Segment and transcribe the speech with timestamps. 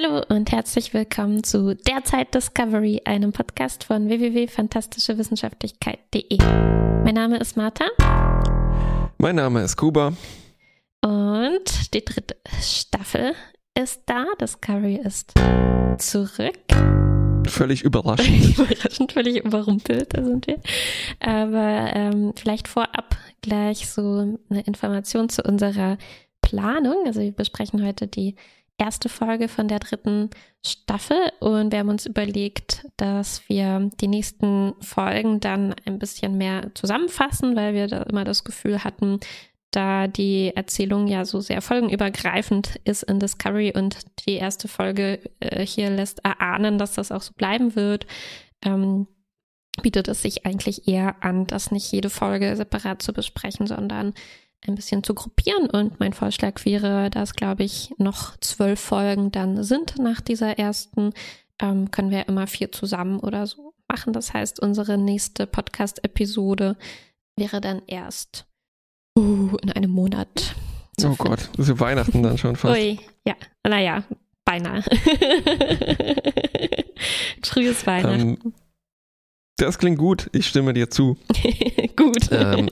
[0.00, 6.38] Hallo und herzlich willkommen zu Derzeit Discovery, einem Podcast von www.fantastischewissenschaftlichkeit.de.
[6.38, 7.84] Mein Name ist Martha.
[9.18, 10.12] Mein Name ist Kuba.
[11.04, 13.34] Und die dritte Staffel
[13.74, 14.26] ist da.
[14.40, 15.34] Discovery ist
[15.98, 16.60] zurück.
[17.48, 18.56] Völlig überraschend.
[18.56, 20.60] überraschend, völlig überrumpelt, da sind wir.
[21.18, 25.98] Aber ähm, vielleicht vorab gleich so eine Information zu unserer
[26.40, 27.04] Planung.
[27.04, 28.36] Also wir besprechen heute die
[28.78, 30.30] erste Folge von der dritten
[30.64, 36.70] Staffel und wir haben uns überlegt, dass wir die nächsten Folgen dann ein bisschen mehr
[36.74, 39.20] zusammenfassen, weil wir da immer das Gefühl hatten,
[39.70, 45.66] da die Erzählung ja so sehr folgenübergreifend ist in Discovery und die erste Folge äh,
[45.66, 48.06] hier lässt erahnen, dass das auch so bleiben wird,
[48.64, 49.06] ähm,
[49.82, 54.14] bietet es sich eigentlich eher an, das nicht jede Folge separat zu besprechen, sondern
[54.66, 55.70] ein bisschen zu gruppieren.
[55.70, 61.12] Und mein Vorschlag wäre, dass, glaube ich, noch zwölf Folgen dann sind nach dieser ersten,
[61.60, 64.12] ähm, können wir immer vier zusammen oder so machen.
[64.12, 66.76] Das heißt, unsere nächste Podcast-Episode
[67.36, 68.46] wäre dann erst
[69.18, 70.54] uh, in einem Monat.
[71.04, 72.76] Oh Gott, das ist Weihnachten dann schon fast.
[72.76, 74.02] Ui, ja, naja,
[74.44, 74.82] beinahe.
[77.44, 78.38] Frühes Weihnachten.
[78.42, 78.52] Ähm,
[79.56, 81.16] das klingt gut, ich stimme dir zu.
[81.96, 82.28] gut.
[82.32, 82.68] Ähm,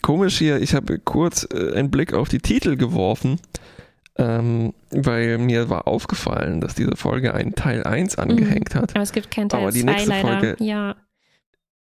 [0.00, 3.40] komisch hier, ich habe kurz äh, einen Blick auf die Titel geworfen,
[4.16, 8.22] ähm, weil mir war aufgefallen, dass diese Folge einen Teil 1 mhm.
[8.22, 8.94] angehängt hat.
[8.94, 10.28] Aber es gibt keinen Teil 2 die nächste leider.
[10.28, 10.96] Folge ja.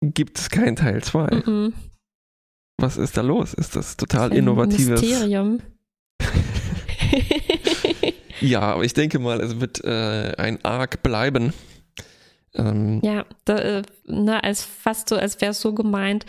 [0.02, 1.44] gibt es keinen Teil 2.
[1.46, 1.74] Mhm.
[2.78, 3.54] Was ist da los?
[3.54, 5.60] Ist das total das innovatives Mysterium?
[8.42, 11.54] ja, aber ich denke mal, es wird äh, ein Arc bleiben.
[12.54, 16.26] Ähm, ja, da, äh, ne, als fast so, als wäre es so gemeint,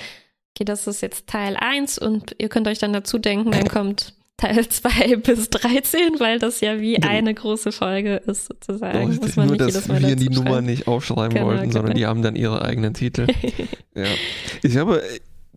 [0.54, 4.14] okay, das ist jetzt Teil 1 und ihr könnt euch dann dazu denken, dann kommt
[4.36, 7.08] Teil 2 bis 13, weil das ja wie genau.
[7.08, 9.08] eine große Folge ist sozusagen.
[9.08, 11.72] Richtig, Muss man nur, nicht dass wir die Nummer nicht aufschreiben genau, wollten, genau.
[11.72, 13.26] sondern die haben dann ihre eigenen Titel.
[13.94, 14.04] ja.
[14.62, 15.02] Ich habe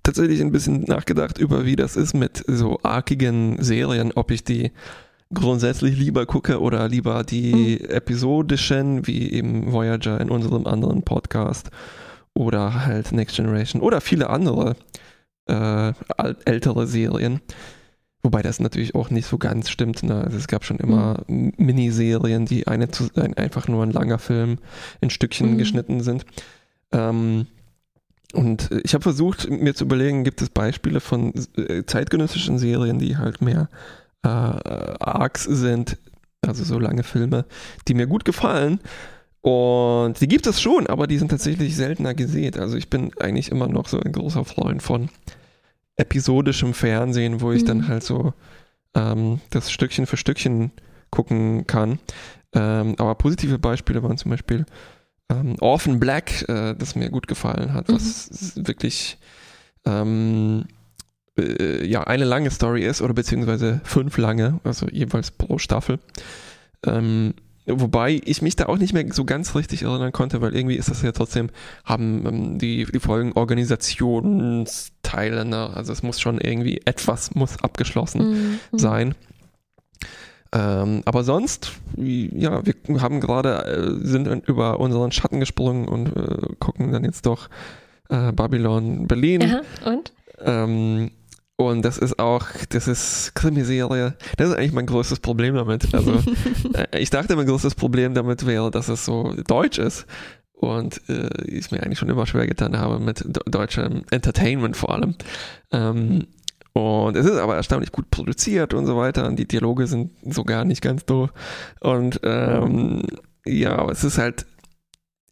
[0.04, 4.72] tatsächlich ein bisschen nachgedacht über, wie das ist mit so arkigen Serien, ob ich die
[5.34, 7.90] grundsätzlich lieber gucke oder lieber die mhm.
[7.90, 11.72] episodischen, wie eben Voyager in unserem anderen Podcast
[12.36, 14.76] oder halt Next Generation oder viele andere
[15.48, 15.94] äh,
[16.46, 17.42] ältere Serien.
[18.22, 20.04] Wobei das natürlich auch nicht so ganz stimmt.
[20.04, 20.24] Ne?
[20.24, 21.54] Also es gab schon immer mhm.
[21.58, 24.58] Miniserien, die eine zu, ein, einfach nur ein langer Film
[25.00, 25.58] in Stückchen mhm.
[25.60, 26.26] geschnitten sind.
[26.92, 27.48] Ähm,
[28.34, 33.16] und ich habe versucht, mir zu überlegen, gibt es Beispiele von äh, zeitgenössischen Serien, die
[33.16, 33.70] halt mehr
[34.24, 35.98] äh, Arcs sind,
[36.42, 37.46] also so lange Filme,
[37.88, 38.80] die mir gut gefallen.
[39.46, 42.58] Und die gibt es schon, aber die sind tatsächlich seltener gesehen.
[42.58, 45.10] Also ich bin eigentlich immer noch so ein großer Freund von
[45.98, 47.68] episodischem Fernsehen, wo ich mhm.
[47.68, 48.34] dann halt so
[48.96, 50.72] ähm, das Stückchen für Stückchen
[51.12, 52.00] gucken kann.
[52.54, 54.66] Ähm, aber positive Beispiele waren zum Beispiel
[55.30, 58.68] ähm, Orphan Black, äh, das mir gut gefallen hat, was mhm.
[58.68, 59.20] wirklich
[59.86, 60.66] ähm,
[61.38, 66.00] äh, ja eine lange Story ist oder beziehungsweise fünf lange, also jeweils pro Staffel.
[66.84, 67.36] Ähm,
[67.68, 70.90] Wobei ich mich da auch nicht mehr so ganz richtig erinnern konnte, weil irgendwie ist
[70.90, 71.50] das ja trotzdem,
[71.84, 75.72] haben ähm, die, die Folgen Organisationsteile, ne?
[75.74, 78.78] also es muss schon irgendwie etwas muss abgeschlossen mhm.
[78.78, 79.16] sein.
[80.54, 86.54] Ähm, aber sonst, ja, wir haben gerade, äh, sind über unseren Schatten gesprungen und äh,
[86.60, 87.50] gucken dann jetzt doch
[88.10, 89.42] äh, Babylon Berlin.
[89.42, 89.62] Aha,
[89.92, 90.14] und?
[90.40, 91.10] Ähm,
[91.58, 94.16] und das ist auch, das ist Krimiserie.
[94.38, 95.94] Das ist eigentlich mein größtes Problem damit.
[95.94, 96.22] Also,
[96.74, 100.06] äh, ich dachte, mein größtes Problem damit wäre, dass es so deutsch ist.
[100.52, 105.16] Und äh, ich mir eigentlich schon immer schwer getan habe mit deutschem Entertainment vor allem.
[105.72, 106.28] Ähm,
[106.74, 109.26] und es ist aber erstaunlich gut produziert und so weiter.
[109.26, 111.32] Und die Dialoge sind so gar nicht ganz doof.
[111.80, 113.04] Und ähm,
[113.46, 114.46] ja, aber es ist halt,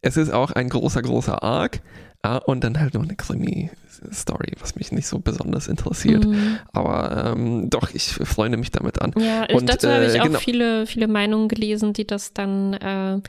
[0.00, 1.82] es ist auch ein großer, großer Arc.
[2.24, 6.24] Ja, und dann halt noch eine Krimi-Story, was mich nicht so besonders interessiert.
[6.24, 6.58] Mhm.
[6.72, 9.12] Aber ähm, doch, ich freue mich damit an.
[9.18, 10.38] Ja, und, dazu äh, habe ich auch genau.
[10.38, 13.20] viele, viele Meinungen gelesen, die das dann äh,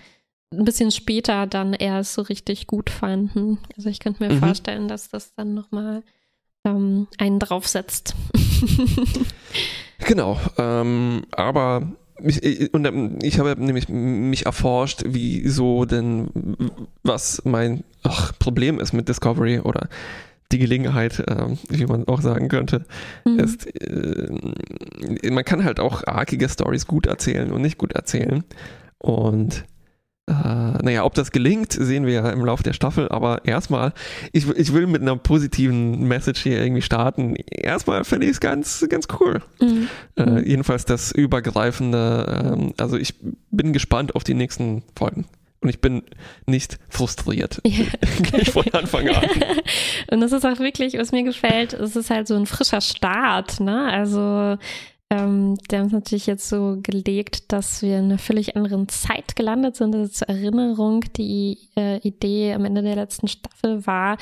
[0.54, 3.58] ein bisschen später dann erst so richtig gut fanden.
[3.76, 4.40] Also ich könnte mir mhm.
[4.40, 6.02] vorstellen, dass das dann nochmal
[6.64, 8.16] ähm, einen draufsetzt.
[10.08, 11.92] genau, ähm, aber
[12.24, 16.30] ich, und ähm, ich habe nämlich mich erforscht, wieso denn,
[17.04, 19.90] was mein ach, Problem ist mit Discovery oder
[20.52, 22.86] die Gelegenheit, äh, wie man auch sagen könnte,
[23.26, 23.40] mhm.
[23.40, 24.30] ist, äh,
[25.30, 28.44] man kann halt auch arkige Stories gut erzählen und nicht gut erzählen.
[29.00, 29.66] Und
[30.28, 33.94] äh, naja, ob das gelingt, sehen wir ja im Laufe der Staffel, aber erstmal,
[34.32, 37.36] ich, ich will mit einer positiven Message hier irgendwie starten.
[37.36, 39.42] Erstmal finde ich es ganz, ganz cool.
[39.62, 39.88] Mhm.
[40.18, 43.14] Äh, jedenfalls das übergreifende, ähm, also ich
[43.52, 45.26] bin gespannt auf die nächsten Folgen.
[45.62, 46.04] Und ich bin
[46.46, 47.62] nicht frustriert.
[47.68, 47.86] Ja.
[48.24, 49.28] Gleich von Anfang an.
[50.12, 53.60] Und das ist auch wirklich, was mir gefällt, es ist halt so ein frischer Start,
[53.60, 53.92] ne?
[53.92, 54.58] Also
[55.12, 59.76] ähm, der uns natürlich jetzt so gelegt, dass wir in einer völlig anderen Zeit gelandet
[59.76, 59.96] sind.
[59.96, 64.18] Also zur Erinnerung, die äh, Idee am Ende der letzten Staffel war,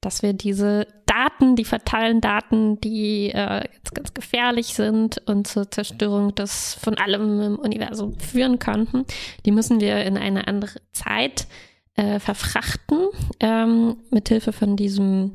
[0.00, 5.70] dass wir diese Daten, die fatalen Daten, die äh, ganz, ganz gefährlich sind und zur
[5.70, 9.04] Zerstörung des von allem im Universum führen könnten,
[9.44, 11.48] die müssen wir in eine andere Zeit
[11.96, 13.08] äh, verfrachten,
[13.40, 15.34] ähm, mithilfe von diesem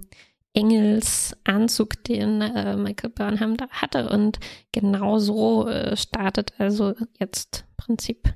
[0.56, 4.10] Engelsanzug, den äh, Michael Burnham da hatte.
[4.10, 4.40] Und
[4.72, 8.34] genau so äh, startet also jetzt im Prinzip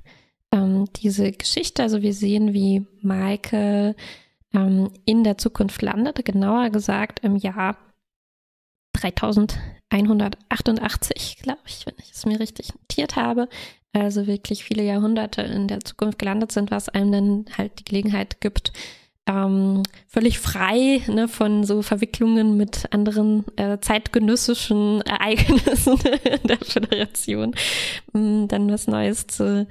[0.51, 1.81] ähm, diese Geschichte.
[1.81, 3.95] Also wir sehen, wie Michael
[4.53, 7.77] ähm, in der Zukunft landet, genauer gesagt im Jahr
[8.93, 13.47] 3188, glaube ich, wenn ich es mir richtig notiert habe.
[13.93, 18.39] Also wirklich viele Jahrhunderte in der Zukunft gelandet sind, was einem dann halt die Gelegenheit
[18.41, 18.71] gibt,
[19.29, 25.99] ähm, völlig frei ne, von so Verwicklungen mit anderen äh, zeitgenössischen Ereignissen
[26.43, 27.53] der Föderation,
[28.11, 29.67] um dann was Neues zu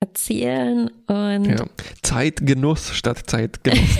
[0.00, 0.90] erzählen.
[1.06, 1.66] Und ja,
[2.02, 3.98] Zeitgenuss statt Zeitgenuss.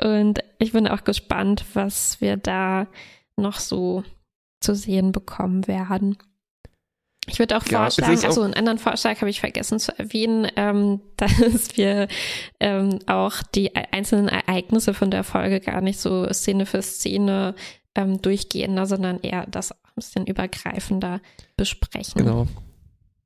[0.02, 2.88] und ich bin auch gespannt, was wir da
[3.36, 4.02] noch so
[4.60, 6.18] zu sehen bekommen werden.
[7.26, 11.00] Ich würde auch ja, vorschlagen, also einen anderen Vorschlag habe ich vergessen zu erwähnen, ähm,
[11.16, 12.08] dass wir
[12.58, 17.54] ähm, auch die einzelnen Ereignisse von der Folge gar nicht so Szene für Szene
[17.94, 21.20] ähm, durchgehen, ne, sondern eher das ein bisschen übergreifender
[21.56, 22.24] besprechen.
[22.24, 22.48] Genau.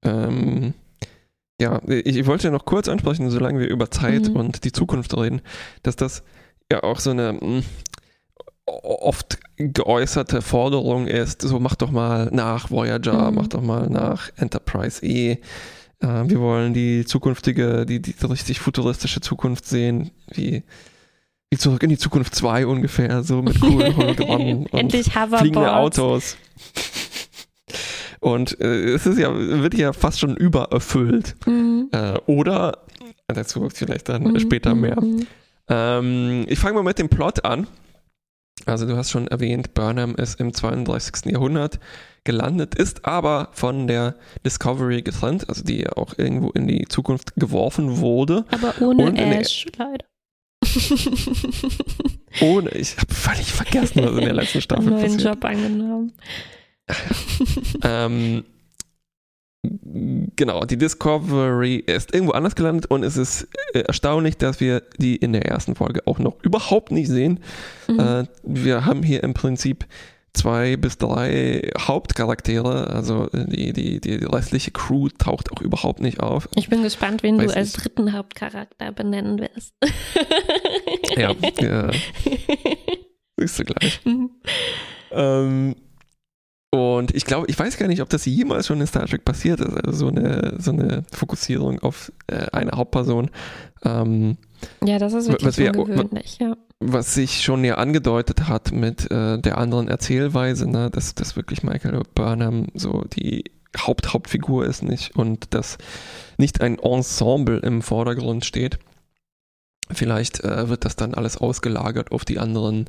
[0.03, 0.75] Ähm,
[1.61, 4.37] ja, ich, wollte ja noch kurz ansprechen, solange wir über Zeit mhm.
[4.37, 5.41] und die Zukunft reden,
[5.83, 6.23] dass das
[6.71, 7.63] ja auch so eine hm,
[8.67, 13.37] oft geäußerte Forderung ist, so mach doch mal nach Voyager, mhm.
[13.37, 15.33] mach doch mal nach Enterprise E.
[15.33, 15.39] Äh,
[16.01, 20.65] wir wollen die zukünftige, die, die richtig futuristische Zukunft sehen, wie,
[21.51, 26.37] wie zurück in die Zukunft 2 ungefähr, so mit coolen Hologrammen und fliegende Autos.
[28.21, 31.37] Und äh, es ist ja, wird ja fast schon übererfüllt.
[31.47, 31.89] Mhm.
[31.93, 32.79] Äh, oder,
[33.29, 34.41] dazu vielleicht dann mhm.
[34.41, 35.01] später mehr.
[35.01, 35.27] Mhm.
[35.69, 37.69] Ähm, ich fange mal mit dem Plot an.
[38.65, 41.27] Also du hast schon erwähnt, Burnham ist im 32.
[41.33, 41.79] Jahrhundert
[42.25, 47.99] gelandet, ist aber von der Discovery getrennt, also die auch irgendwo in die Zukunft geworfen
[47.99, 48.45] wurde.
[48.51, 50.05] Aber ohne Ash, leider.
[52.41, 55.23] ohne, ich habe völlig vergessen, was in der letzten Staffel Neuen passiert.
[55.23, 56.13] Job angenommen.
[57.83, 58.45] ähm,
[60.37, 65.17] Genau, die Discovery ist irgendwo anders gelandet und es ist äh, erstaunlich, dass wir die
[65.17, 67.41] in der ersten Folge auch noch überhaupt nicht sehen.
[67.89, 68.01] Mhm.
[68.01, 69.87] Äh, wir haben hier im Prinzip
[70.33, 76.21] zwei bis drei Hauptcharaktere, also äh, die, die, die restliche Crew taucht auch überhaupt nicht
[76.21, 76.49] auf.
[76.55, 77.85] Ich bin gespannt, wen Weiß du als nicht.
[77.85, 79.75] dritten Hauptcharakter benennen wirst.
[81.17, 81.91] ja, ja.
[83.37, 84.01] Siehst du gleich.
[84.05, 84.31] Mhm.
[85.11, 85.77] Ähm,
[86.77, 89.61] und ich glaube, ich weiß gar nicht, ob das jemals schon in Star Trek passiert
[89.61, 89.77] ist.
[89.85, 93.31] Also so eine, so eine Fokussierung auf äh, eine Hauptperson.
[93.85, 94.37] Ähm,
[94.85, 96.57] ja, das ist wirklich was wir, ungewöhnlich, ja.
[96.81, 101.63] Was sich schon ja angedeutet hat mit äh, der anderen Erzählweise, ne, dass, dass wirklich
[101.63, 103.45] Michael Burnham so die
[103.79, 105.79] Haupt Hauptfigur ist nicht und dass
[106.39, 108.79] nicht ein Ensemble im Vordergrund steht.
[109.91, 112.87] Vielleicht äh, wird das dann alles ausgelagert auf die anderen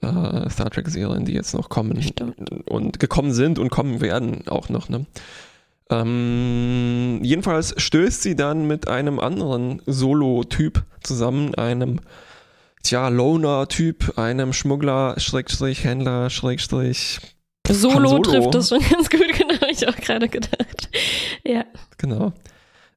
[0.00, 2.68] äh, Star Trek-Serien, die jetzt noch kommen Stimmt.
[2.68, 4.88] und gekommen sind und kommen werden auch noch.
[4.88, 5.06] Ne?
[5.90, 12.00] Ähm, jedenfalls stößt sie dann mit einem anderen Solo-Typ zusammen, einem
[12.82, 17.20] tja, Loner-Typ, einem Schmuggler, Schrägstrich, Händler, Schrägstrich.
[17.68, 20.88] Solo, Solo trifft das schon ganz gut, genau, habe ich auch gerade gedacht.
[21.44, 21.64] Ja.
[21.98, 22.32] Genau.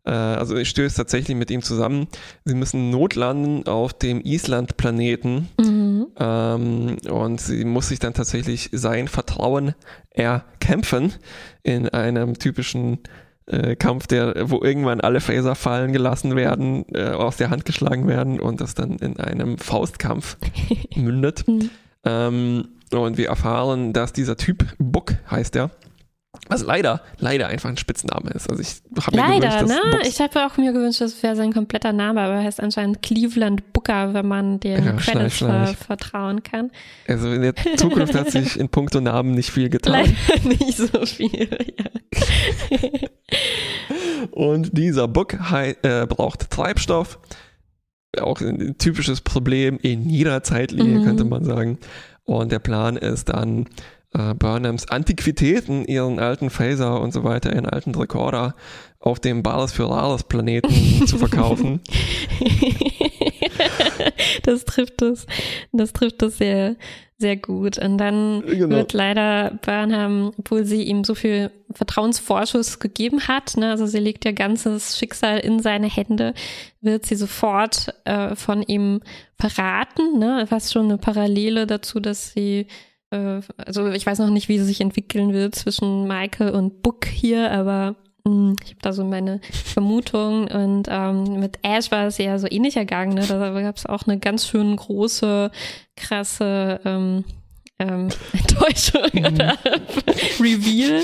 [0.09, 2.07] Äh, also ich stöße tatsächlich mit ihm zusammen.
[2.43, 6.07] Sie müssen notlanden auf dem Island-Planeten mhm.
[6.19, 9.75] ähm, und sie muss sich dann tatsächlich sein Vertrauen
[10.09, 11.13] erkämpfen
[11.61, 12.99] in einem typischen
[13.45, 18.07] äh, Kampf, der, wo irgendwann alle Phaser fallen gelassen werden, äh, aus der Hand geschlagen
[18.07, 20.37] werden und das dann in einem Faustkampf
[20.95, 21.47] mündet.
[21.47, 21.69] Mhm.
[22.03, 25.69] Ähm, und wir erfahren, dass dieser Typ, Buck heißt er,
[26.47, 28.49] Was leider, leider einfach ein Spitzname ist.
[28.49, 30.07] Also ich habe mir leider, gewünscht, ne?
[30.07, 33.73] Ich habe auch mir gewünscht, das wäre sein kompletter Name, aber er heißt anscheinend Cleveland
[33.73, 36.69] Booker, wenn man den ja, Credits ver vertrauen kann.
[37.07, 39.93] Also in der Zukunft hat sich in puncto Namen nicht viel getan.
[39.93, 42.79] Leider nicht so viel, ja.
[44.31, 47.19] Und dieser Book äh, braucht Treibstoff.
[48.19, 51.05] Auch ein typisches Problem in jeder Zeitlinie, mhm.
[51.05, 51.79] könnte man sagen.
[52.23, 53.67] Und der Plan ist dann,
[54.13, 58.55] äh, Burnhams Antiquitäten, ihren alten Phaser und so weiter, ihren alten Rekorder
[58.99, 60.71] auf dem Balas für Lalas Planeten
[61.07, 61.79] zu verkaufen.
[64.43, 65.25] das trifft es,
[65.71, 66.75] das trifft es sehr,
[67.17, 67.77] sehr gut.
[67.77, 68.77] Und dann genau.
[68.77, 74.25] wird leider Burnham, obwohl sie ihm so viel Vertrauensvorschuss gegeben hat, ne, also sie legt
[74.25, 76.33] ihr ganzes Schicksal in seine Hände,
[76.81, 79.01] wird sie sofort äh, von ihm
[79.37, 82.65] verraten, ne, fast schon eine Parallele dazu, dass sie
[83.11, 87.05] äh, also ich weiß noch nicht, wie sie sich entwickeln wird zwischen Michael und Book
[87.05, 90.47] hier, aber mh, hm, ich habe da so meine Vermutung.
[90.47, 93.13] Und ähm, mit Ash war es ja so ähnlich ergangen.
[93.13, 93.25] Ne?
[93.27, 95.51] Da gab es auch eine ganz schön große,
[95.95, 97.23] krasse ähm,
[97.79, 99.25] ähm, Enttäuschung mhm.
[99.25, 99.57] oder
[100.39, 101.01] Reveal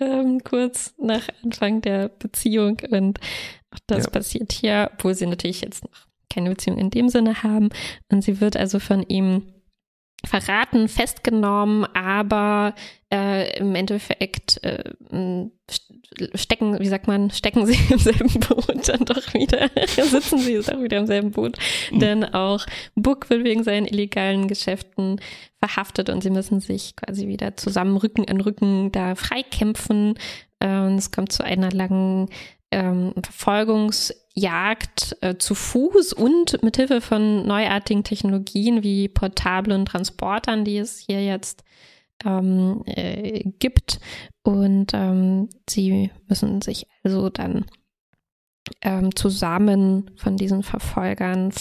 [0.00, 2.78] ähm, kurz nach Anfang der Beziehung.
[2.90, 3.18] Und
[3.72, 4.10] auch das ja.
[4.10, 7.70] passiert hier, obwohl sie natürlich jetzt noch keine Beziehung in dem Sinne haben.
[8.10, 9.42] Und sie wird also von ihm
[10.26, 12.74] verraten, festgenommen, aber
[13.12, 14.84] äh, im Endeffekt äh,
[16.34, 20.80] stecken, wie sagt man, stecken sie im selben Boot dann doch wieder, sitzen sie doch
[20.82, 21.56] wieder im selben Boot.
[21.90, 21.98] Mhm.
[21.98, 25.20] Denn auch Book wird wegen seinen illegalen Geschäften
[25.58, 30.14] verhaftet und sie müssen sich quasi wieder zusammen Rücken an Rücken da freikämpfen.
[30.60, 32.28] Ähm, es kommt zu einer langen
[32.70, 40.78] ähm, Verfolgungsjagd äh, zu Fuß und mit Hilfe von neuartigen Technologien wie portablen Transportern, die
[40.78, 41.64] es hier jetzt
[42.24, 44.00] ähm, äh, gibt.
[44.42, 47.66] Und ähm, sie müssen sich also dann
[48.82, 51.52] ähm, zusammen von diesen Verfolgern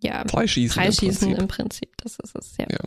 [0.00, 1.42] ja, freischießen, freischießen im, Prinzip.
[1.42, 1.96] im Prinzip.
[1.98, 2.66] Das ist es, ja.
[2.70, 2.78] ja.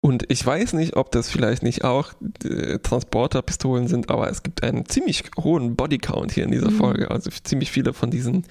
[0.00, 2.12] Und ich weiß nicht, ob das vielleicht nicht auch
[2.44, 6.76] äh, Transporterpistolen sind, aber es gibt einen ziemlich hohen Bodycount hier in dieser mhm.
[6.76, 7.10] Folge.
[7.10, 8.44] Also ziemlich viele von diesen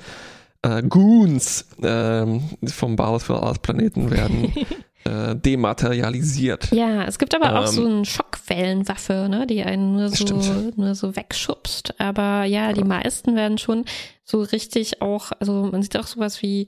[0.62, 4.54] äh, Goons ähm, vom Balas für Alles Planeten werden
[5.06, 6.72] äh, dematerialisiert.
[6.72, 10.96] Ja, es gibt aber ähm, auch so eine Schockwellenwaffe, ne, die einen nur so, nur
[10.96, 12.00] so wegschubst.
[12.00, 12.86] Aber ja, die ja.
[12.86, 13.86] meisten werden schon
[14.26, 16.68] so richtig auch, also man sieht auch sowas wie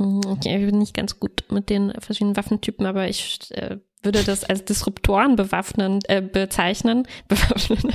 [0.00, 4.24] hm, Okay, ich bin nicht ganz gut mit den verschiedenen Waffentypen, aber ich äh, würde
[4.24, 7.92] das als Disruptoren bewaffnen, äh, bezeichnen, bewaffnen,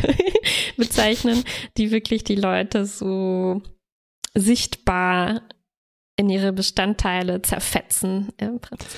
[0.78, 1.44] bezeichnen,
[1.78, 3.62] die wirklich die Leute so
[4.36, 5.42] sichtbar
[6.16, 8.90] in ihre Bestandteile zerfetzen im Prinzip.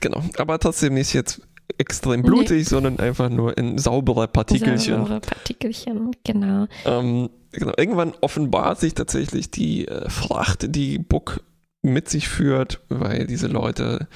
[0.00, 1.40] Genau, aber trotzdem nicht jetzt
[1.78, 2.62] extrem blutig, nee.
[2.62, 4.98] sondern einfach nur in saubere Partikelchen.
[4.98, 6.66] Saubere Partikelchen, genau.
[6.84, 7.72] Ähm, genau.
[7.76, 11.42] Irgendwann offenbart sich tatsächlich die äh, Fracht, die Buck
[11.82, 14.08] mit sich führt, weil diese Leute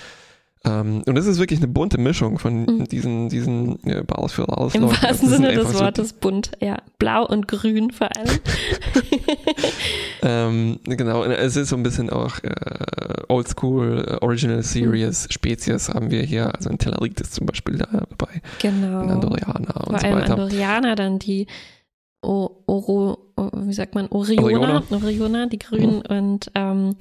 [0.62, 2.84] ähm, und das ist wirklich eine bunte Mischung von mhm.
[2.84, 4.74] diesen, diesen äh, Baus für Raus.
[4.74, 6.76] Im wahrsten Sinne des Wortes so bunt, ja.
[6.98, 8.38] Blau und grün vor allem.
[10.22, 15.32] ähm, genau, es ist so ein bisschen auch äh, Oldschool, äh, Original Series, mhm.
[15.32, 16.54] Spezies haben wir hier.
[16.54, 18.42] Also ein Tellerik ist zum Beispiel dabei.
[18.58, 19.00] Genau.
[19.00, 20.32] Ein Andorianer und vor so weiter.
[20.32, 21.46] Andorianer, dann die
[22.22, 26.16] o Oro, wie sagt man, Oriona, Oriona, Oriona die Grünen mhm.
[26.16, 26.96] und, ähm,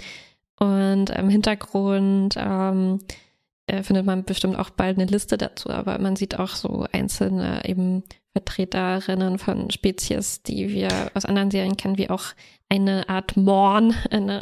[0.60, 3.00] und im Hintergrund ähm,
[3.70, 7.62] äh, findet man bestimmt auch bald eine Liste dazu, aber man sieht auch so einzelne
[7.66, 12.26] eben Vertreterinnen von Spezies, die wir aus anderen Serien kennen, wie auch
[12.70, 13.96] eine Art Morn.
[14.12, 14.42] Eine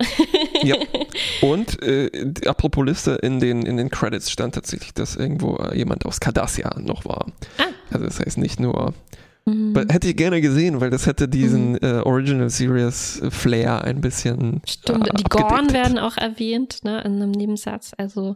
[0.61, 0.75] ja.
[1.41, 2.09] Und äh,
[2.45, 6.77] apropos Liste, in den, in den Credits stand tatsächlich, dass irgendwo äh, jemand aus Cardassia
[6.79, 7.27] noch war.
[7.57, 7.63] Ah.
[7.89, 8.93] Also das heißt nicht nur
[9.45, 9.73] mhm.
[9.89, 11.79] Hätte ich gerne gesehen, weil das hätte diesen mhm.
[11.81, 14.61] äh, Original Series Flair ein bisschen.
[14.67, 17.93] Stimmt, äh, die Gorn werden auch erwähnt, ne, in einem Nebensatz.
[17.97, 18.35] Also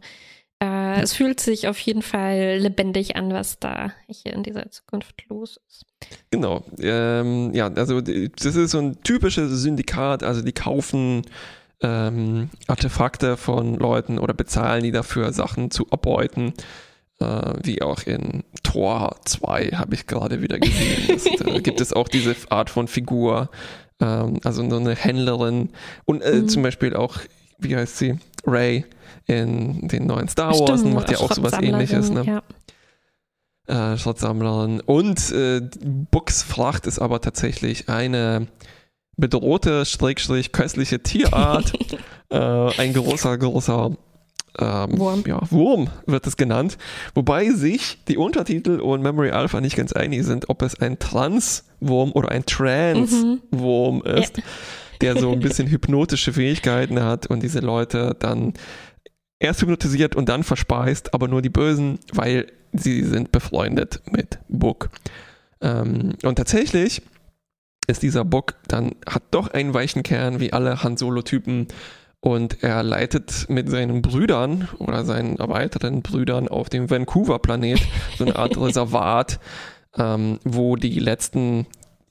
[0.62, 5.24] äh, es fühlt sich auf jeden Fall lebendig an, was da hier in dieser Zukunft
[5.28, 5.86] los ist.
[6.30, 6.64] Genau.
[6.80, 10.24] Ähm, ja, also das ist so ein typisches Syndikat.
[10.24, 11.24] Also die kaufen
[11.82, 16.54] ähm, Artefakte von Leuten oder bezahlen die dafür, Sachen zu erbeuten.
[17.20, 21.08] Äh, wie auch in Tor 2 habe ich gerade wieder gesehen.
[21.08, 23.50] Das, da gibt es auch diese Art von Figur.
[24.00, 25.70] Ähm, also nur eine Händlerin.
[26.06, 26.50] Und äh, mhm.
[26.50, 27.18] zum Beispiel auch,
[27.58, 28.20] wie heißt sie?
[28.46, 28.86] Ray
[29.28, 32.10] in den neuen Star Wars Stimmt, macht ja auch sowas ähnliches.
[32.10, 32.42] Ne?
[33.68, 33.94] Ja.
[33.94, 34.82] Äh, Schrottsammlerin.
[34.82, 35.62] Und äh,
[36.48, 38.48] Fracht ist aber tatsächlich eine
[39.18, 41.74] bedrohte, schrägstrich köstliche Tierart.
[42.30, 43.92] äh, ein großer, großer
[44.60, 45.24] ähm, Wurm.
[45.26, 46.78] Ja, Wurm wird es genannt,
[47.14, 52.12] wobei sich die Untertitel und Memory Alpha nicht ganz einig sind, ob es ein Trans-Wurm
[52.12, 54.18] oder ein Trans-Wurm mhm.
[54.18, 54.44] ist, ja.
[55.02, 58.54] Der so ein bisschen hypnotische Fähigkeiten hat und diese Leute dann
[59.40, 64.90] erst hypnotisiert und dann verspeist, aber nur die Bösen, weil sie sind befreundet mit Book.
[65.62, 67.02] Ähm, und tatsächlich
[67.88, 71.68] ist dieser Book dann, hat doch einen weichen Kern wie alle Han Solo-Typen
[72.22, 77.82] und er leitet mit seinen Brüdern oder seinen erweiterten Brüdern auf dem Vancouver-Planet
[78.18, 79.40] so eine Art Reservat,
[79.98, 81.66] ähm, wo die letzten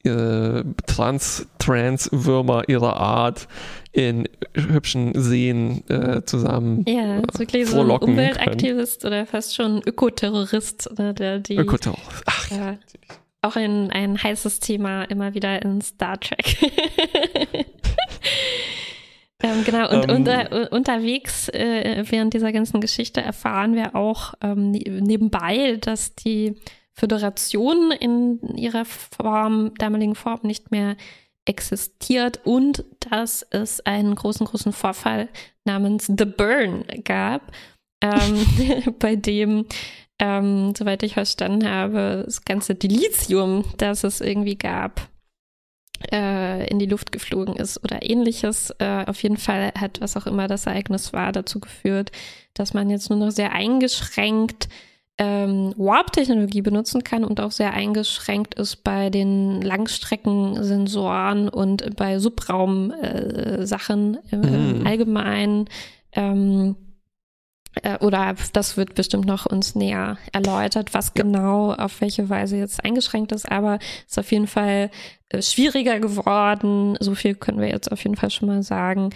[0.05, 3.49] äh, Trans-Trans-Würmer ihrer Art
[3.93, 9.15] in hübschen Seen äh, zusammen Ja, äh, wirklich so ein Umweltaktivist können.
[9.15, 10.91] oder fast schon Ökoterrorist.
[10.93, 12.79] Oder der, die, Ökoterrorist, ach ja.
[13.43, 16.57] Auch ein, ein heißes Thema immer wieder in Star Trek.
[19.43, 24.73] ähm, genau, und ähm, unter, unterwegs äh, während dieser ganzen Geschichte erfahren wir auch ähm,
[24.73, 26.55] ne-, nebenbei, dass die
[26.93, 30.97] Föderation in ihrer Form, damaligen Form nicht mehr
[31.47, 35.29] existiert und dass es einen großen, großen Vorfall
[35.65, 37.53] namens The Burn gab,
[38.03, 39.67] ähm, bei dem,
[40.19, 45.09] ähm, soweit ich verstanden habe, das ganze Dilithium, das es irgendwie gab,
[46.13, 48.71] äh, in die Luft geflogen ist oder ähnliches.
[48.79, 52.13] Äh, auf jeden Fall hat, was auch immer das Ereignis war, dazu geführt,
[52.55, 54.69] dass man jetzt nur noch sehr eingeschränkt
[55.21, 64.15] ähm, Warp-Technologie benutzen kann und auch sehr eingeschränkt ist bei den Langstreckensensoren und bei Subraum-Sachen
[64.15, 64.87] äh, im, mm.
[64.87, 65.69] Allgemeinen.
[66.13, 66.75] Ähm,
[67.83, 71.23] äh, oder das wird bestimmt noch uns näher erläutert, was ja.
[71.23, 74.91] genau auf welche Weise jetzt eingeschränkt ist, aber es ist auf jeden Fall
[75.29, 76.97] äh, schwieriger geworden.
[76.99, 79.11] So viel können wir jetzt auf jeden Fall schon mal sagen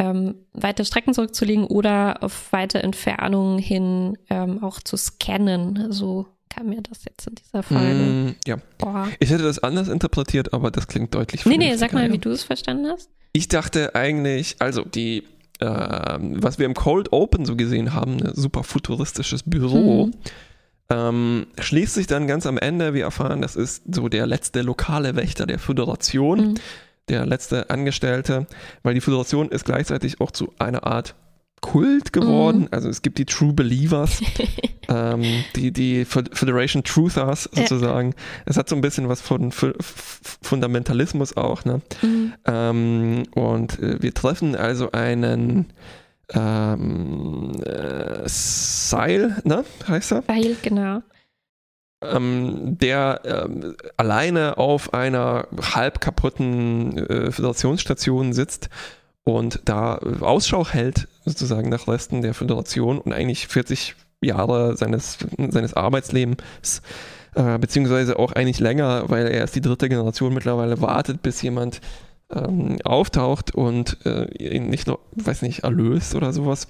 [0.00, 5.92] ähm, weite Strecken zurückzulegen oder auf weite Entfernungen hin ähm, auch zu scannen.
[5.92, 7.94] So kam mir das jetzt in dieser Folge.
[7.94, 8.56] Mm, ja.
[8.78, 9.08] Boah.
[9.18, 12.12] Ich hätte das anders interpretiert, aber das klingt deutlich Nee, nee, sag mal, ja.
[12.12, 13.10] wie du es verstanden hast.
[13.32, 15.24] Ich dachte eigentlich, also die,
[15.58, 20.06] äh, was wir im Cold Open so gesehen haben, ein super futuristisches Büro.
[20.06, 20.14] Hm.
[20.92, 25.14] Ähm, schließt sich dann ganz am Ende, wir erfahren, das ist so der letzte lokale
[25.14, 26.52] Wächter der Föderation.
[26.52, 26.54] Mhm
[27.10, 28.46] der letzte Angestellte,
[28.82, 31.14] weil die Föderation ist gleichzeitig auch zu einer Art
[31.60, 32.62] Kult geworden.
[32.62, 32.68] Mhm.
[32.70, 34.22] Also es gibt die True Believers,
[34.88, 38.10] ähm, die, die Federation Truthers sozusagen.
[38.10, 38.16] Ja.
[38.46, 41.64] Es hat so ein bisschen was von Fundamentalismus auch.
[41.64, 41.82] Ne?
[42.00, 42.32] Mhm.
[42.46, 45.66] Ähm, und äh, wir treffen also einen
[46.32, 49.64] ähm, äh, Seil, ne?
[49.86, 50.22] heißt er?
[50.26, 51.02] Seil, genau
[52.02, 58.70] ähm, der ähm, alleine auf einer halb kaputten äh, Föderationsstation sitzt
[59.24, 65.74] und da Ausschau hält, sozusagen nach Resten der Föderation und eigentlich 40 Jahre seines, seines
[65.74, 66.82] Arbeitslebens,
[67.34, 71.80] äh, beziehungsweise auch eigentlich länger, weil er ist die dritte Generation mittlerweile wartet, bis jemand
[72.32, 76.66] ähm, auftaucht und äh, ihn nicht nur, weiß nicht, erlöst oder sowas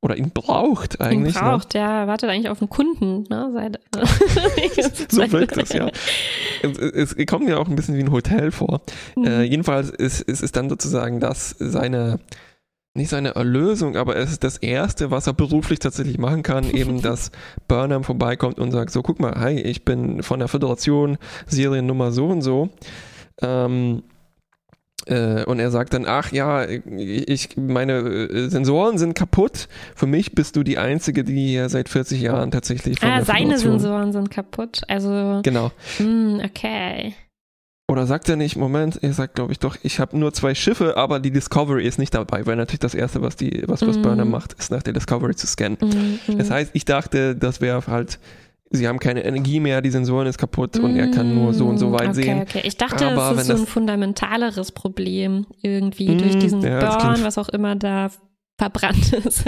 [0.00, 1.34] oder ihn braucht eigentlich.
[1.34, 1.50] Ihn ne?
[1.50, 1.80] braucht, ne?
[1.80, 3.50] ja, wartet eigentlich auf einen Kunden, ne?
[3.52, 3.80] Seit,
[5.12, 5.90] so wirkt das, ja.
[6.62, 8.80] Es, es, kommt mir auch ein bisschen wie ein Hotel vor.
[9.16, 9.24] Mhm.
[9.24, 12.20] Äh, jedenfalls ist, ist es dann sozusagen das seine,
[12.94, 17.02] nicht seine Erlösung, aber es ist das Erste, was er beruflich tatsächlich machen kann, eben,
[17.02, 17.32] dass
[17.66, 22.26] Burnham vorbeikommt und sagt, so, guck mal, hi, ich bin von der Föderation, Seriennummer so
[22.26, 22.70] und so.
[23.42, 24.17] Ähm, äh,
[25.44, 29.68] und er sagt dann, ach ja, ich, meine äh, Sensoren sind kaputt.
[29.94, 33.56] Für mich bist du die Einzige, die hier seit 40 Jahren tatsächlich von Ah, seine
[33.56, 34.82] Föderation Sensoren sind kaputt.
[34.88, 35.40] Also.
[35.42, 35.72] Genau.
[35.98, 37.14] Mh, hm, okay.
[37.90, 40.98] Oder sagt er nicht, Moment, er sagt, glaube ich, doch, ich habe nur zwei Schiffe,
[40.98, 44.02] aber die Discovery ist nicht dabei, weil natürlich das Erste, was die, was, was mm.
[44.02, 45.78] Burner macht, ist nach der Discovery zu scannen.
[45.80, 46.36] Mm, mm.
[46.38, 48.18] Das heißt, ich dachte, das wäre halt
[48.70, 51.78] sie haben keine Energie mehr, die Sensoren ist kaputt und er kann nur so und
[51.78, 52.42] so weit mm, okay, sehen.
[52.42, 56.96] Okay, ich dachte, Aber es ist so ein fundamentaleres Problem irgendwie mm, durch diesen ja,
[56.96, 58.10] Burn, was auch immer da
[58.58, 59.44] verbrannt ist,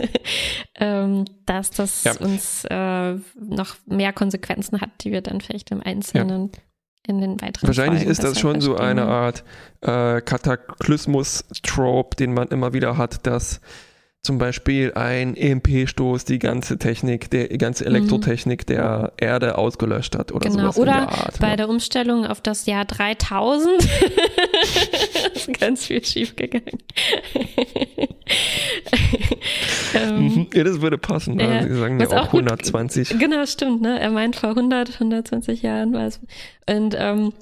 [0.77, 2.17] ähm, dass das ja.
[2.19, 6.61] uns äh, noch mehr Konsequenzen hat, die wir dann vielleicht im Einzelnen ja.
[7.09, 9.45] in den weiteren Wahrscheinlich Folgen ist das schon so eine Art
[9.81, 13.61] äh, Kataklysmus-Trope, den man immer wieder hat, dass
[14.23, 17.87] zum Beispiel ein EMP-Stoß die ganze Technik, die ganze.
[17.87, 18.67] Elektrotechnik mhm.
[18.67, 20.65] der Erde ausgelöscht hat oder genau.
[20.65, 21.39] sowas oder in der Art.
[21.41, 21.57] Bei ne?
[21.57, 23.83] der Umstellung auf das Jahr 3000
[25.35, 26.79] ist ganz viel schiefgegangen.
[29.95, 30.47] ähm, mhm.
[30.53, 31.37] ja, das würde passen.
[31.37, 31.67] Ne?
[31.67, 33.19] Sie sagen ja auch, auch 120.
[33.19, 33.81] genau, stimmt.
[33.81, 33.99] Ne?
[33.99, 36.21] Er meint vor 100, 120 Jahren war es.
[36.69, 37.33] Und ähm,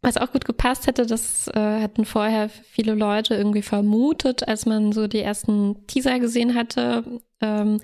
[0.00, 4.92] was auch gut gepasst hätte, das äh, hatten vorher viele Leute irgendwie vermutet, als man
[4.92, 7.04] so die ersten Teaser gesehen hatte,
[7.40, 7.80] ähm,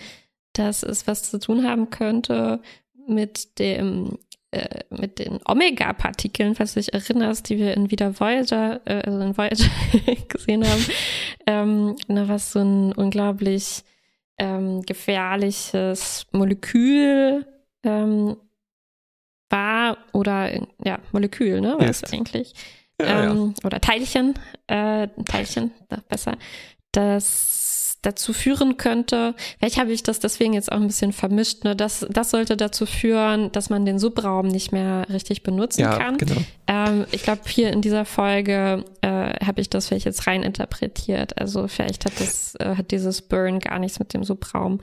[0.53, 2.61] dass es was zu tun haben könnte
[3.07, 4.18] mit dem
[4.55, 9.18] äh, mit den Omega-Partikeln, falls du dich erinnerst, die wir in wieder Voyager, äh, also
[9.18, 9.68] in Voyager
[10.29, 10.87] gesehen haben,
[11.48, 13.83] ähm, na, was so ein unglaublich
[14.38, 17.44] ähm, gefährliches Molekül
[17.83, 18.37] ähm,
[19.54, 20.50] war oder
[20.84, 21.76] ja, Molekül, ne?
[21.78, 22.52] War es eigentlich.
[23.00, 23.66] Ja, ähm, ja.
[23.66, 24.34] Oder Teilchen,
[24.66, 25.70] äh, Teilchen,
[26.08, 26.36] besser,
[26.92, 31.74] das dazu führen könnte, vielleicht habe ich das deswegen jetzt auch ein bisschen vermischt, ne?
[31.74, 36.18] das, das sollte dazu führen, dass man den Subraum nicht mehr richtig benutzen ja, kann.
[36.18, 36.36] Genau.
[36.66, 41.38] Ähm, ich glaube, hier in dieser Folge äh, habe ich das vielleicht jetzt rein interpretiert.
[41.38, 44.80] Also vielleicht hat das, äh, hat dieses Burn gar nichts mit dem Subraum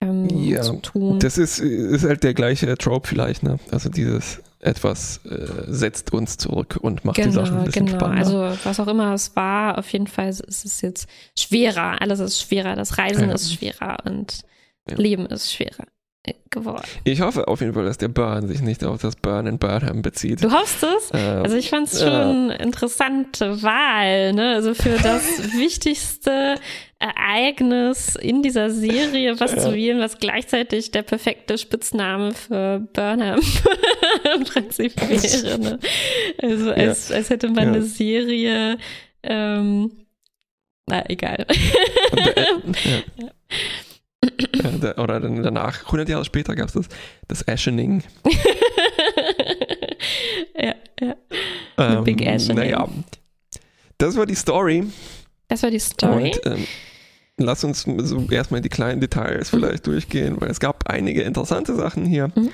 [0.00, 1.18] ähm, ja, zu tun.
[1.18, 3.58] Das ist, ist halt der gleiche Trope vielleicht, ne?
[3.70, 7.98] Also dieses etwas äh, setzt uns zurück und macht genau, die Sachen ein bisschen genau.
[7.98, 8.42] spannender.
[8.42, 11.08] Also was auch immer es war, auf jeden Fall ist es jetzt
[11.38, 12.00] schwerer.
[12.00, 13.34] Alles ist schwerer, das Reisen ja.
[13.34, 14.40] ist schwerer und
[14.88, 14.96] ja.
[14.96, 15.86] Leben ist schwerer
[16.50, 16.84] geworden.
[17.04, 20.02] Ich hoffe auf jeden Fall, dass der Burn sich nicht auf das Burn in Burnham
[20.02, 20.42] bezieht.
[20.44, 21.10] Du hoffst es?
[21.14, 22.56] Ähm, also ich fand es schon ja.
[22.56, 24.54] interessante Wahl, ne?
[24.54, 25.24] Also für das
[25.56, 26.56] wichtigste
[26.98, 29.58] Ereignis in dieser Serie was ja.
[29.58, 33.40] zu wählen, was gleichzeitig der perfekte Spitzname für Burnham
[34.34, 35.58] im Prinzip wäre.
[35.58, 35.78] Ne?
[36.42, 37.16] Also als, ja.
[37.16, 38.76] als hätte man eine Serie
[39.22, 39.92] ähm,
[40.90, 41.46] na, egal.
[42.10, 42.90] Und, äh,
[44.96, 46.88] oder danach, 100 Jahre später gab es das,
[47.28, 48.02] das Ashening.
[50.58, 51.16] ja, ja.
[51.78, 52.56] Ähm, Big Ashening.
[52.56, 52.88] Naja,
[53.98, 54.84] das war die Story.
[55.48, 56.32] Das war die Story.
[56.44, 56.66] Und, ähm,
[57.38, 59.56] lass uns so erstmal die kleinen Details mhm.
[59.56, 62.28] vielleicht durchgehen, weil es gab einige interessante Sachen hier.
[62.34, 62.50] Mhm.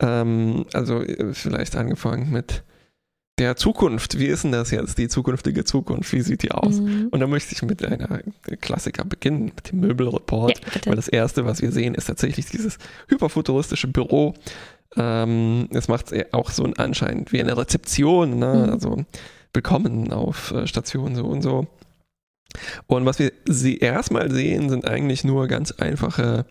[0.00, 2.62] Ähm, also äh, vielleicht angefangen mit
[3.38, 4.18] der Zukunft.
[4.18, 6.12] Wie ist denn das jetzt, die zukünftige Zukunft?
[6.12, 6.80] Wie sieht die aus?
[6.80, 7.08] Mhm.
[7.10, 8.20] Und da möchte ich mit einer
[8.60, 10.58] Klassiker beginnen, mit dem Möbelreport.
[10.58, 14.34] Ja, weil das erste, was wir sehen, ist tatsächlich dieses hyperfuturistische Büro.
[14.96, 18.64] Ähm, es macht auch so einen Anschein wie eine Rezeption, ne?
[18.66, 18.72] Mhm.
[18.72, 19.04] also
[19.52, 21.66] willkommen auf äh, Station so und so.
[22.86, 26.46] Und was wir sie erstmal sehen, sind eigentlich nur ganz einfache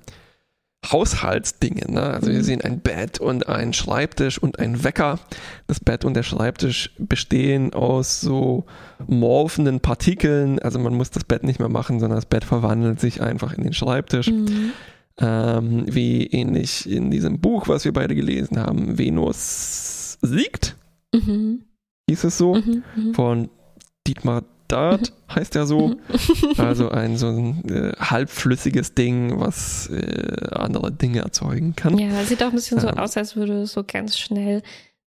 [0.92, 1.92] Haushaltsdinge.
[1.92, 2.02] Ne?
[2.02, 2.44] Also wir mhm.
[2.44, 5.20] sehen ein Bett und ein Schreibtisch und ein Wecker.
[5.68, 8.66] Das Bett und der Schreibtisch bestehen aus so
[9.08, 10.60] morphenden Partikeln.
[10.60, 13.64] Also man muss das Bett nicht mehr machen, sondern das Bett verwandelt sich einfach in
[13.64, 14.32] den Schreibtisch.
[14.32, 14.72] Mhm.
[15.18, 20.76] Ähm, wie ähnlich in diesem Buch, was wir beide gelesen haben, Venus siegt.
[21.14, 21.62] Mhm.
[22.10, 22.56] Hieß es so?
[22.56, 23.14] Mhm, mhm.
[23.14, 23.50] von
[24.08, 25.96] Dietmar Dart heißt er so.
[26.58, 31.98] Also ein so ein äh, halbflüssiges Ding, was äh, andere Dinge erzeugen kann.
[31.98, 34.64] Ja, sieht auch ein bisschen so ähm, aus, als würde es so ganz schnell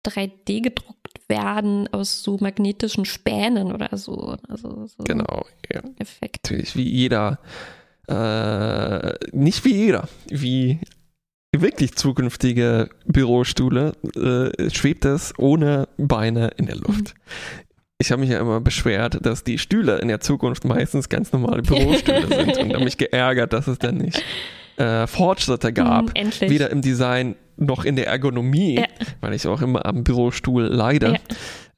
[0.07, 4.37] 3D gedruckt werden aus so magnetischen Spänen oder so.
[4.49, 5.83] Also so genau, ja.
[5.99, 6.45] Effekt.
[6.45, 7.39] Natürlich, wie jeder,
[8.09, 10.81] äh, nicht wie jeder, wie
[11.57, 17.15] wirklich zukünftige Bürostühle äh, schwebt es ohne Beine in der Luft.
[18.01, 21.63] Ich habe mich ja immer beschwert, dass die Stühle in der Zukunft meistens ganz normale
[21.63, 24.23] Bürostühle sind und habe mich geärgert, dass es dann nicht
[24.77, 28.87] äh, Fortschritte gab, mm, weder im Design noch in der Ergonomie, ja.
[29.21, 31.19] weil ich auch immer am Bürostuhl leide.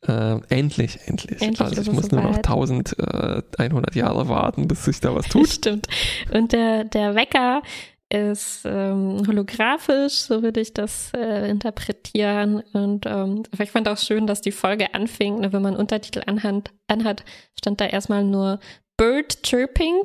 [0.06, 0.34] Ja.
[0.34, 1.60] Äh, endlich, endlich, endlich.
[1.60, 5.48] Also ich muss nur noch 1100 Jahre warten, bis sich da was tut.
[5.52, 5.86] Stimmt.
[6.32, 7.62] Und der, der Wecker
[8.12, 12.62] ist ähm, holographisch, so würde ich das äh, interpretieren.
[12.72, 16.70] Und ähm, ich fand auch schön, dass die Folge anfing, ne, wenn man Untertitel anhand,
[16.88, 17.24] anhat,
[17.58, 18.58] stand da erstmal nur
[18.96, 20.02] Bird Chirping.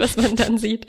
[0.00, 0.86] was man dann sieht,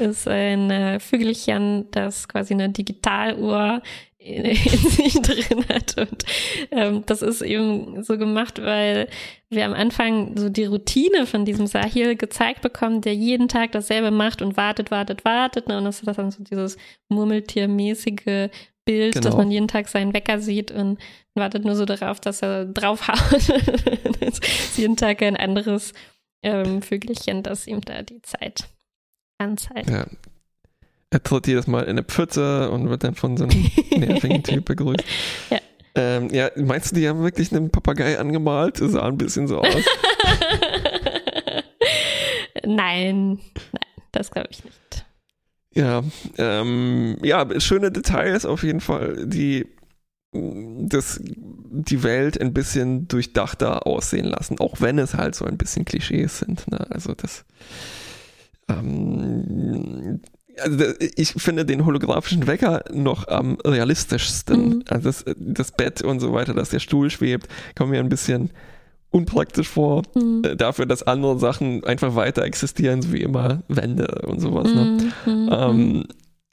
[0.00, 3.82] ist ein äh, Vögelchen, das quasi eine Digitaluhr
[4.24, 5.96] in, in sich drin hat.
[5.98, 6.24] Und
[6.70, 9.08] ähm, das ist eben so gemacht, weil
[9.50, 14.10] wir am Anfang so die Routine von diesem Sahil gezeigt bekommen, der jeden Tag dasselbe
[14.10, 15.68] macht und wartet, wartet, wartet.
[15.68, 15.78] Ne?
[15.78, 16.76] Und das ist dann so dieses
[17.08, 18.50] Murmeltiermäßige
[18.84, 19.24] Bild, genau.
[19.24, 20.98] dass man jeden Tag seinen Wecker sieht und
[21.34, 23.60] wartet nur so darauf, dass er draufhaut.
[24.76, 25.92] jeden Tag ein anderes
[26.42, 28.64] ähm, Vögelchen, das ihm da die Zeit
[29.38, 29.88] anzeigt.
[29.88, 30.06] Ja,
[31.12, 34.64] er tritt jedes Mal in eine Pfütze und wird dann von so einem nervigen Typ
[34.64, 35.04] begrüßt.
[35.50, 35.58] Ja.
[35.94, 38.80] Ähm, ja, meinst du, die haben wirklich einen Papagei angemalt?
[38.80, 39.66] Das sah ein bisschen so aus.
[42.64, 43.38] nein, nein,
[44.10, 45.04] das glaube ich nicht.
[45.74, 46.02] Ja,
[46.38, 49.66] ähm, ja, schöne Details auf jeden Fall, die
[50.32, 55.84] das, die Welt ein bisschen durchdachter aussehen lassen, auch wenn es halt so ein bisschen
[55.84, 56.70] Klischees sind.
[56.70, 56.90] Ne?
[56.90, 57.44] Also das
[58.70, 60.22] ähm,
[60.58, 60.84] also
[61.16, 64.68] ich finde den holographischen Wecker noch am realistischsten.
[64.68, 64.84] Mhm.
[64.88, 68.50] Also das, das, Bett und so weiter, dass der Stuhl schwebt, kommt mir ein bisschen
[69.10, 70.02] unpraktisch vor.
[70.14, 70.42] Mhm.
[70.44, 74.72] Äh, dafür, dass andere Sachen einfach weiter existieren, so wie immer Wände und sowas.
[74.72, 74.98] Ne?
[75.26, 75.32] Mhm.
[75.32, 75.48] mhm.
[75.52, 76.04] Ähm,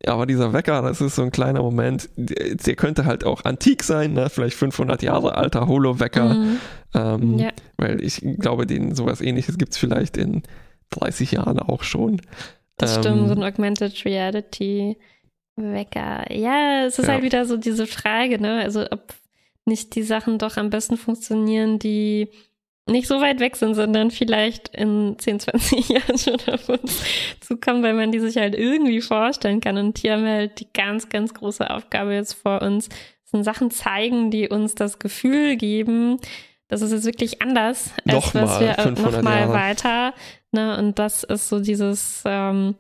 [0.06, 3.84] aber dieser Wecker, das ist so ein kleiner Moment, der, der könnte halt auch antik
[3.84, 4.30] sein, ne?
[4.30, 6.36] vielleicht 500 Jahre alter Holo-Wecker.
[6.36, 6.58] Mhm.
[6.94, 7.50] Ähm, ja.
[7.76, 10.44] Weil ich glaube, den sowas ähnliches gibt es vielleicht in
[10.92, 12.22] 30 Jahren auch schon.
[12.80, 14.98] Das ähm, stimmt, so ein Augmented Reality
[15.56, 16.34] Wecker.
[16.34, 17.14] Ja, es ist ja.
[17.14, 18.62] halt wieder so diese Frage, ne?
[18.62, 19.14] Also ob
[19.66, 22.30] nicht die Sachen doch am besten funktionieren, die
[22.88, 27.04] nicht so weit weg sind, sondern vielleicht in 10, 20 Jahren schon auf uns
[27.40, 29.78] zukommen, weil man die sich halt irgendwie vorstellen kann.
[29.78, 32.90] Und hier haben wir halt die ganz, ganz große Aufgabe jetzt vor uns.
[32.90, 36.18] Das sind Sachen zeigen, die uns das Gefühl geben,
[36.70, 40.14] das ist jetzt wirklich anders, als was wir äh, noch mal weiter.
[40.52, 40.78] Ne?
[40.78, 42.76] Und das ist so dieses ähm,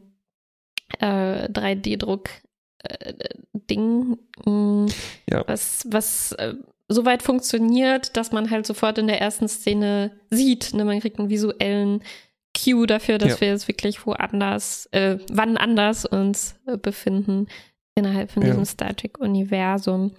[0.99, 4.87] äh, 3D-Druck-Ding, äh, mm,
[5.29, 5.43] ja.
[5.47, 6.55] was, was äh,
[6.87, 10.73] so weit funktioniert, dass man halt sofort in der ersten Szene sieht.
[10.73, 10.85] Ne?
[10.85, 12.01] Man kriegt einen visuellen
[12.57, 13.41] Cue dafür, dass ja.
[13.41, 17.47] wir jetzt wirklich woanders, äh, wann anders uns äh, befinden
[17.95, 18.49] innerhalb von ja.
[18.49, 20.13] diesem Star Trek-Universum.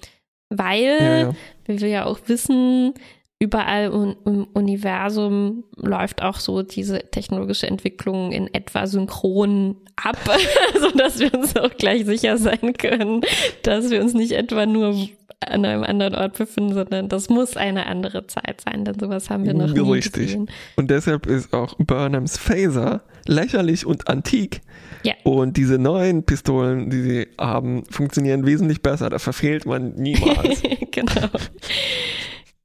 [0.49, 1.35] Weil,
[1.65, 2.95] wie wir ja auch wissen,
[3.41, 10.19] überall im Universum läuft auch so diese technologische Entwicklung in etwa synchron ab,
[10.81, 13.23] sodass wir uns auch gleich sicher sein können,
[13.63, 14.95] dass wir uns nicht etwa nur
[15.41, 19.47] an einem anderen Ort befinden, sondern das muss eine andere Zeit sein, denn sowas haben
[19.47, 20.27] wir noch nie Richtig.
[20.27, 20.51] gesehen.
[20.77, 24.61] Und deshalb ist auch Burnhams Phaser lächerlich und antik.
[25.03, 25.15] Ja.
[25.25, 29.09] Und diese neuen Pistolen, die sie haben, funktionieren wesentlich besser.
[29.09, 30.63] Da verfehlt man niemals.
[30.91, 31.31] genau.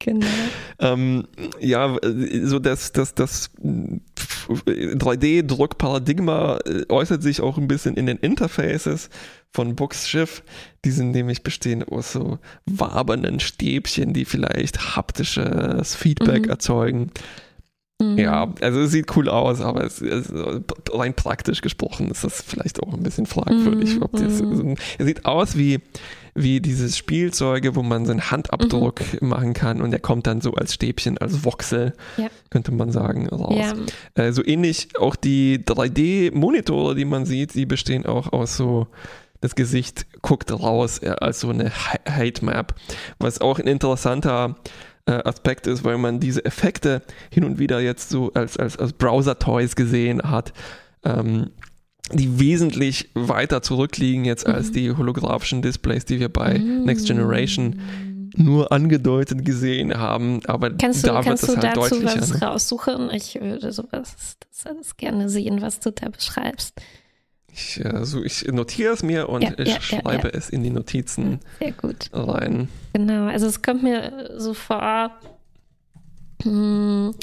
[0.06, 0.26] Genau.
[0.78, 1.26] Ähm,
[1.58, 1.96] ja,
[2.44, 3.50] so das, das, das
[4.48, 9.10] 3D-Druckparadigma äh, äußert sich auch ein bisschen in den Interfaces
[9.52, 10.44] von Books Schiff.
[10.84, 16.50] Die sind nämlich bestehen aus so wabernden Stäbchen, die vielleicht haptisches Feedback mhm.
[16.50, 17.10] erzeugen.
[18.00, 18.18] Mhm.
[18.18, 20.30] Ja, also es sieht cool aus, aber es, es,
[20.92, 23.98] rein praktisch gesprochen ist das vielleicht auch ein bisschen fragwürdig.
[23.98, 24.08] Mhm.
[24.12, 24.76] Das, mhm.
[24.98, 25.80] es sieht aus wie
[26.36, 29.28] wie dieses Spielzeuge, wo man seinen Handabdruck mhm.
[29.28, 32.28] machen kann und der kommt dann so als Stäbchen, als Voxel, ja.
[32.50, 33.56] könnte man sagen, raus.
[33.56, 34.22] Ja.
[34.22, 38.86] Äh, so ähnlich auch die 3D-Monitore, die man sieht, die bestehen auch aus so
[39.40, 41.72] das Gesicht guckt raus äh, als so eine
[42.06, 42.74] Hate Map,
[43.18, 44.70] was auch ein interessanter äh,
[45.12, 49.76] Aspekt ist, weil man diese Effekte hin und wieder jetzt so als, als, als Browser-Toys
[49.76, 50.52] gesehen hat.
[51.04, 51.50] Ähm,
[52.12, 54.54] die wesentlich weiter zurückliegen jetzt mhm.
[54.54, 56.84] als die holographischen Displays, die wir bei mhm.
[56.84, 57.80] Next Generation
[58.36, 62.20] nur angedeutet gesehen haben, aber kannst du, da kannst wird es halt dazu deutlicher.
[62.20, 62.46] was ne?
[62.46, 63.10] raussuchen?
[63.10, 66.80] Ich würde sowas das, das gerne sehen, was du da beschreibst.
[67.56, 70.68] Ich, also ich notiere es mir und ja, ich ja, schreibe ja, es in die
[70.68, 72.10] Notizen Sehr gut.
[72.12, 72.68] rein.
[72.92, 75.10] Genau, also es kommt mir so vor,
[76.42, 77.14] hm,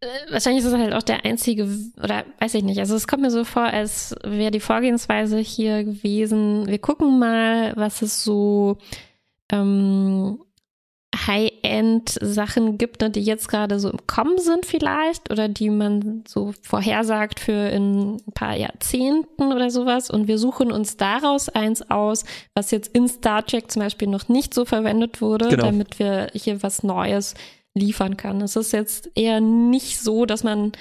[0.00, 1.68] äh, wahrscheinlich ist es halt auch der einzige,
[2.02, 2.78] oder weiß ich nicht.
[2.78, 7.76] Also es kommt mir so vor, als wäre die Vorgehensweise hier gewesen, wir gucken mal,
[7.76, 8.78] was es so
[9.52, 10.38] ähm,
[11.26, 16.54] High-End-Sachen gibt, ne, die jetzt gerade so im Kommen sind vielleicht oder die man so
[16.62, 20.10] vorhersagt für in ein paar Jahrzehnten oder sowas.
[20.10, 24.28] Und wir suchen uns daraus eins aus, was jetzt in Star Trek zum Beispiel noch
[24.28, 25.64] nicht so verwendet wurde, genau.
[25.64, 27.34] damit wir hier was Neues
[27.74, 28.40] liefern kann.
[28.40, 30.72] Es ist jetzt eher nicht so, dass man,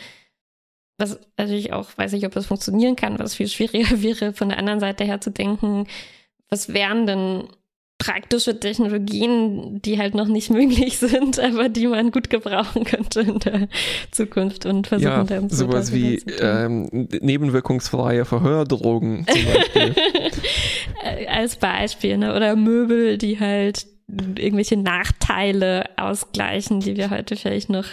[0.97, 4.57] was natürlich auch, weiß ich, ob das funktionieren kann, was viel schwieriger wäre, von der
[4.57, 5.87] anderen Seite her zu denken,
[6.49, 7.43] was wären denn
[7.97, 13.39] praktische Technologien, die halt noch nicht möglich sind, aber die man gut gebrauchen könnte in
[13.39, 13.67] der
[14.11, 19.95] Zukunft und versuchen ja, dann sowas wie ähm, nebenwirkungsfreie Verhördrogen zum Beispiel.
[21.27, 22.35] Als Beispiel, ne?
[22.35, 27.85] oder Möbel, die halt irgendwelche Nachteile ausgleichen, die wir heute vielleicht noch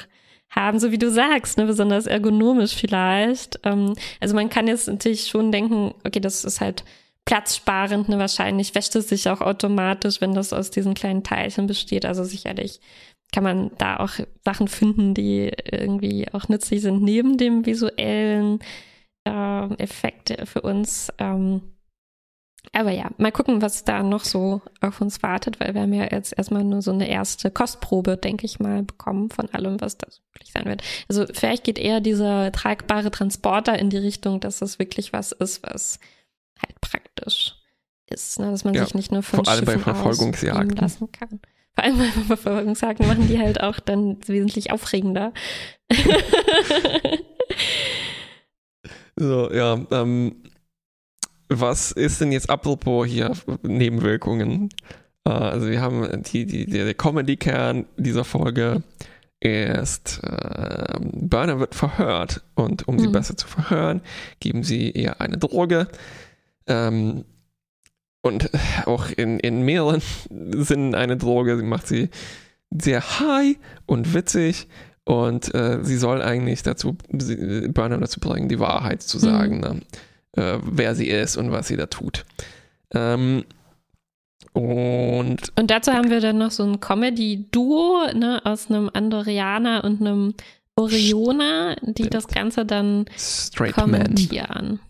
[0.50, 3.58] haben, so wie du sagst, ne, besonders ergonomisch vielleicht.
[3.64, 6.84] Ähm, also man kann jetzt natürlich schon denken, okay, das ist halt
[7.24, 12.04] platzsparend, ne, wahrscheinlich wäscht es sich auch automatisch, wenn das aus diesen kleinen Teilchen besteht.
[12.04, 12.80] Also sicherlich
[13.32, 14.12] kann man da auch
[14.44, 18.60] Sachen finden, die irgendwie auch nützlich sind, neben dem visuellen
[19.26, 21.12] äh, Effekt für uns.
[21.18, 21.62] Ähm,
[22.72, 26.08] aber ja, mal gucken, was da noch so auf uns wartet, weil wir haben ja
[26.10, 30.22] jetzt erstmal nur so eine erste Kostprobe, denke ich mal, bekommen von allem, was das
[30.32, 30.82] wirklich sein wird.
[31.08, 35.62] Also vielleicht geht eher dieser tragbare Transporter in die Richtung, dass das wirklich was ist,
[35.62, 35.98] was
[36.60, 37.54] halt praktisch
[38.06, 38.50] ist, ne?
[38.50, 41.40] dass man ja, sich nicht nur von vor allem Schiffen bei Verfolgungsjagden lassen kann.
[41.74, 45.32] Vor allem bei Verfolgungsjagden machen die halt auch dann wesentlich aufregender.
[49.16, 50.42] so, ja, ähm,
[51.48, 54.70] was ist denn jetzt apropos hier Nebenwirkungen?
[55.24, 58.82] Äh, also wir haben die, die, der Comedy-Kern dieser Folge
[59.40, 63.00] ist, äh, Burner wird verhört und um mhm.
[63.00, 64.00] sie besser zu verhören,
[64.40, 65.88] geben sie ihr eine Droge.
[66.66, 67.24] Ähm,
[68.22, 68.50] und
[68.86, 71.56] auch in, in mehreren Sinnen eine Droge.
[71.58, 72.10] Sie macht sie
[72.70, 74.66] sehr high und witzig
[75.04, 79.60] und äh, sie soll eigentlich dazu, Burnham dazu bringen, die Wahrheit zu sagen, mhm.
[79.60, 79.80] ne?
[80.36, 82.24] äh, wer sie ist und was sie da tut.
[82.92, 83.44] Ähm,
[84.52, 90.00] und, und dazu haben wir dann noch so ein Comedy-Duo ne, aus einem Andorianer und
[90.00, 90.34] einem
[90.76, 94.46] Oriona, die das Ganze dann Straight kommentieren.
[94.48, 94.80] Man.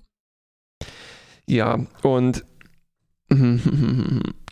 [1.46, 2.44] Ja, und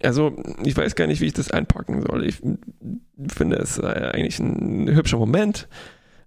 [0.02, 2.26] also ich weiß gar nicht, wie ich das einpacken soll.
[2.26, 2.40] Ich
[3.28, 5.68] finde es äh, eigentlich ein hübscher Moment.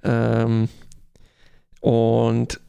[0.04, 0.70] Ähm,
[1.82, 2.62] und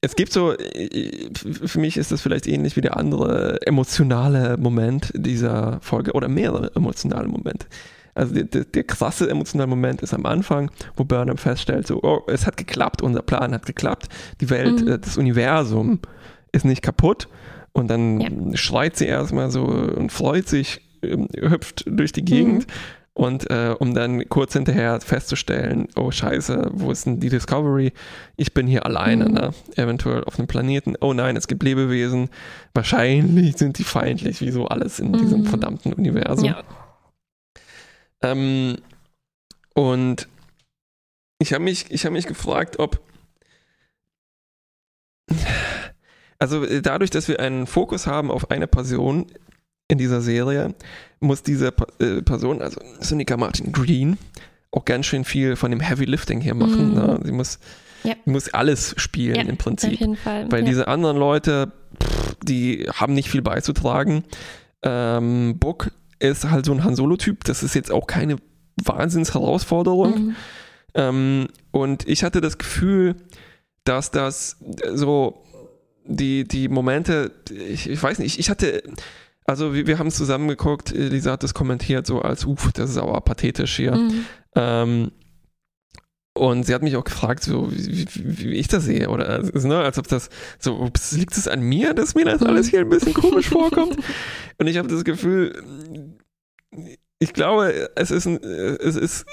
[0.00, 5.12] es gibt so, äh, für mich ist das vielleicht ähnlich wie der andere emotionale Moment
[5.14, 7.66] dieser Folge oder mehrere emotionale Momente.
[8.14, 12.22] Also der, der, der, krasse emotionale Moment ist am Anfang, wo Burnham feststellt, so, oh,
[12.26, 14.08] es hat geklappt, unser Plan hat geklappt,
[14.40, 14.88] die Welt, mhm.
[14.88, 16.00] Äh, das Universum
[16.52, 17.28] ist nicht kaputt.
[17.72, 18.56] Und dann ja.
[18.56, 22.66] schreit sie erstmal so und freut sich, ähm, hüpft durch die Gegend.
[22.66, 22.72] Mhm.
[23.14, 27.92] Und äh, um dann kurz hinterher festzustellen, oh scheiße, wo ist denn die Discovery?
[28.36, 29.34] Ich bin hier alleine, mhm.
[29.34, 29.50] ne?
[29.76, 30.94] eventuell auf einem Planeten.
[31.00, 32.30] Oh nein, es gibt Lebewesen.
[32.72, 35.18] Wahrscheinlich sind die feindlich, wie so alles in mhm.
[35.18, 36.46] diesem verdammten Universum.
[36.46, 36.62] Ja.
[38.22, 38.78] Ähm,
[39.74, 40.28] und
[41.38, 43.00] ich habe mich, hab mich gefragt, ob
[46.42, 49.26] also äh, dadurch, dass wir einen Fokus haben auf eine Person
[49.86, 50.74] in dieser Serie,
[51.20, 51.68] muss diese
[52.00, 54.18] äh, Person, also Sonika Martin Green,
[54.72, 56.90] auch ganz schön viel von dem Heavy Lifting hier machen.
[56.90, 56.94] Mhm.
[56.94, 57.20] Ne?
[57.22, 57.60] Sie muss,
[58.02, 58.14] ja.
[58.24, 59.92] muss alles spielen ja, im Prinzip.
[59.92, 60.50] Auf jeden Fall.
[60.50, 60.66] Weil ja.
[60.66, 61.70] diese anderen Leute,
[62.02, 64.24] pff, die haben nicht viel beizutragen.
[64.82, 67.44] Ähm, Book ist halt so ein Han Solo-Typ.
[67.44, 68.36] Das ist jetzt auch keine
[68.82, 70.26] Wahnsinnsherausforderung.
[70.26, 70.36] Mhm.
[70.94, 73.14] Ähm, und ich hatte das Gefühl,
[73.84, 74.56] dass das
[74.92, 75.44] so
[76.04, 78.82] die, die Momente, ich, ich weiß nicht, ich hatte,
[79.44, 82.96] also wir, wir haben zusammen geguckt, Lisa hat das kommentiert so als, uff, das ist
[82.96, 83.94] aber pathetisch hier.
[83.94, 84.24] Mhm.
[84.54, 85.12] Ähm,
[86.34, 89.68] und sie hat mich auch gefragt, so wie, wie, wie ich das sehe, oder also,
[89.68, 92.46] ne, als ob das so, ups, liegt es an mir, dass mir das mhm.
[92.46, 93.98] alles hier ein bisschen komisch vorkommt.
[94.58, 96.16] Und ich habe das Gefühl,
[97.18, 99.26] ich glaube, es ist ein, es ist,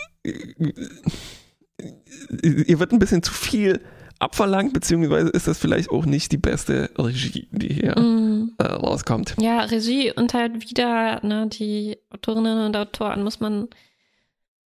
[2.44, 3.80] ihr wird ein bisschen zu viel
[4.20, 8.56] abverlangt, beziehungsweise ist das vielleicht auch nicht die beste Regie, die hier mm.
[8.58, 9.36] äh, rauskommt.
[9.40, 13.70] Ja, Regie und halt wieder ne, die Autorinnen und Autoren muss man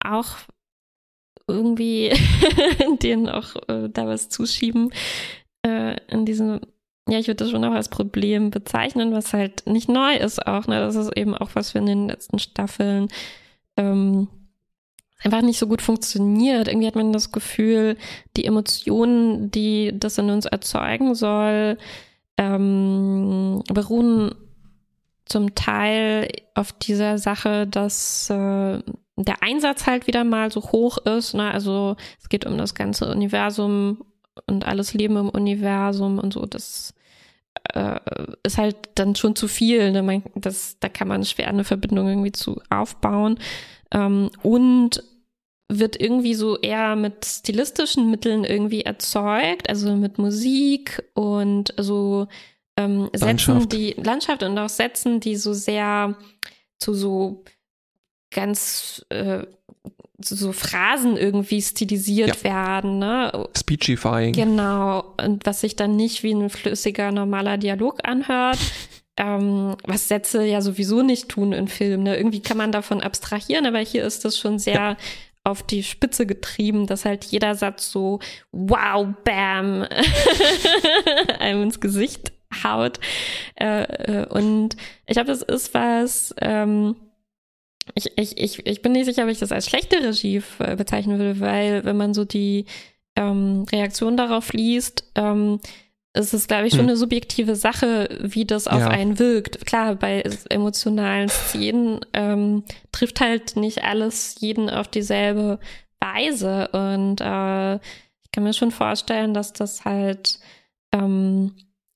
[0.03, 0.37] auch
[1.47, 2.13] irgendwie
[3.01, 4.91] denen auch äh, da was zuschieben.
[5.61, 6.61] Äh, in diesem,
[7.07, 10.67] ja, ich würde das schon auch als Problem bezeichnen, was halt nicht neu ist auch.
[10.67, 10.79] Ne?
[10.79, 13.09] Das ist eben auch, was wir in den letzten Staffeln
[13.77, 14.27] ähm,
[15.23, 16.67] einfach nicht so gut funktioniert.
[16.67, 17.97] Irgendwie hat man das Gefühl,
[18.35, 21.77] die Emotionen, die das in uns erzeugen soll,
[22.37, 24.35] ähm, beruhen
[25.25, 28.79] zum Teil auf dieser Sache, dass äh,
[29.15, 31.33] der Einsatz halt wieder mal so hoch ist.
[31.33, 31.51] Ne?
[31.51, 34.03] Also es geht um das ganze Universum
[34.47, 36.45] und alles Leben im Universum und so.
[36.45, 36.93] Das
[37.73, 37.99] äh,
[38.43, 39.91] ist halt dann schon zu viel.
[39.91, 40.03] Ne?
[40.03, 43.39] Man, das, da kann man schwer eine Verbindung irgendwie zu aufbauen.
[43.91, 45.03] Ähm, und
[45.79, 52.27] wird irgendwie so eher mit stilistischen Mitteln irgendwie erzeugt, also mit Musik und so
[52.77, 53.71] ähm, Sätzen, Landschaft.
[53.71, 56.15] die Landschaft und auch Sätzen, die so sehr
[56.79, 57.43] zu so
[58.31, 59.43] ganz äh,
[60.19, 62.43] so Phrasen irgendwie stilisiert ja.
[62.43, 63.47] werden, ne?
[63.57, 64.33] Speechifying.
[64.33, 65.13] Genau.
[65.21, 68.57] Und was sich dann nicht wie ein flüssiger, normaler Dialog anhört.
[69.17, 72.03] ähm, was Sätze ja sowieso nicht tun in Filmen.
[72.03, 72.17] Ne?
[72.17, 74.97] Irgendwie kann man davon abstrahieren, aber hier ist das schon sehr ja
[75.43, 78.19] auf die Spitze getrieben, dass halt jeder Satz so
[78.51, 79.85] wow, bam,
[81.39, 82.31] einem ins Gesicht
[82.63, 82.99] haut.
[83.55, 86.95] Äh, äh, und ich glaube, das ist was, ähm,
[87.95, 90.41] ich, ich, ich, ich bin nicht sicher, ob ich das als schlechte Regie
[90.77, 92.65] bezeichnen würde, weil wenn man so die
[93.15, 95.59] ähm, Reaktion darauf liest, ähm,
[96.13, 96.89] es ist, glaube ich, schon hm.
[96.89, 98.89] eine subjektive Sache, wie das auf ja.
[98.89, 99.65] einen wirkt.
[99.65, 105.59] Klar, bei emotionalen Szenen ähm, trifft halt nicht alles jeden auf dieselbe
[105.99, 106.67] Weise.
[106.69, 110.39] Und äh, ich kann mir schon vorstellen, dass das halt
[110.91, 111.55] ähm,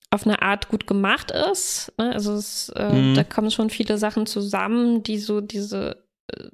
[0.09, 1.93] auf eine Art gut gemacht ist.
[1.99, 2.11] Ne?
[2.11, 3.13] Also es, äh, hm.
[3.13, 6.03] da kommen schon viele Sachen zusammen, die so diese
[6.33, 6.49] äh,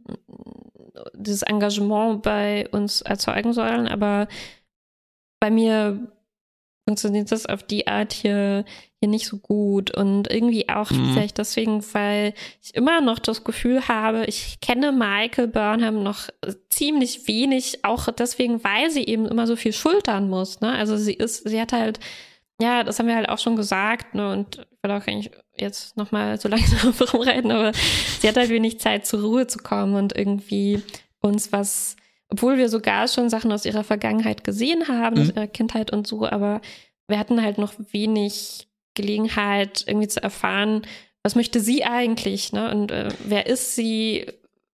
[1.14, 3.88] dieses Engagement bei uns erzeugen sollen.
[3.88, 4.28] Aber
[5.40, 6.12] bei mir
[6.86, 8.66] funktioniert das auf die Art hier,
[9.00, 9.96] hier nicht so gut.
[9.96, 11.14] Und irgendwie auch mhm.
[11.14, 16.30] vielleicht deswegen, weil ich immer noch das Gefühl habe, ich kenne Michael Burnham noch
[16.70, 20.60] ziemlich wenig, auch deswegen, weil sie eben immer so viel schultern muss.
[20.62, 20.72] Ne?
[20.72, 22.00] Also sie ist, sie hat halt,
[22.62, 24.32] ja, das haben wir halt auch schon gesagt, ne?
[24.32, 27.72] Und ich will auch eigentlich jetzt nochmal so langsam rumreiten, aber
[28.20, 30.82] sie hat halt wenig Zeit zur Ruhe zu kommen und irgendwie
[31.22, 31.96] uns was
[32.34, 35.22] obwohl wir sogar schon Sachen aus ihrer Vergangenheit gesehen haben, mhm.
[35.22, 36.62] aus ihrer Kindheit und so, aber
[37.08, 40.82] wir hatten halt noch wenig Gelegenheit, irgendwie zu erfahren,
[41.22, 42.72] was möchte sie eigentlich, ne?
[42.72, 44.26] Und äh, wer ist sie?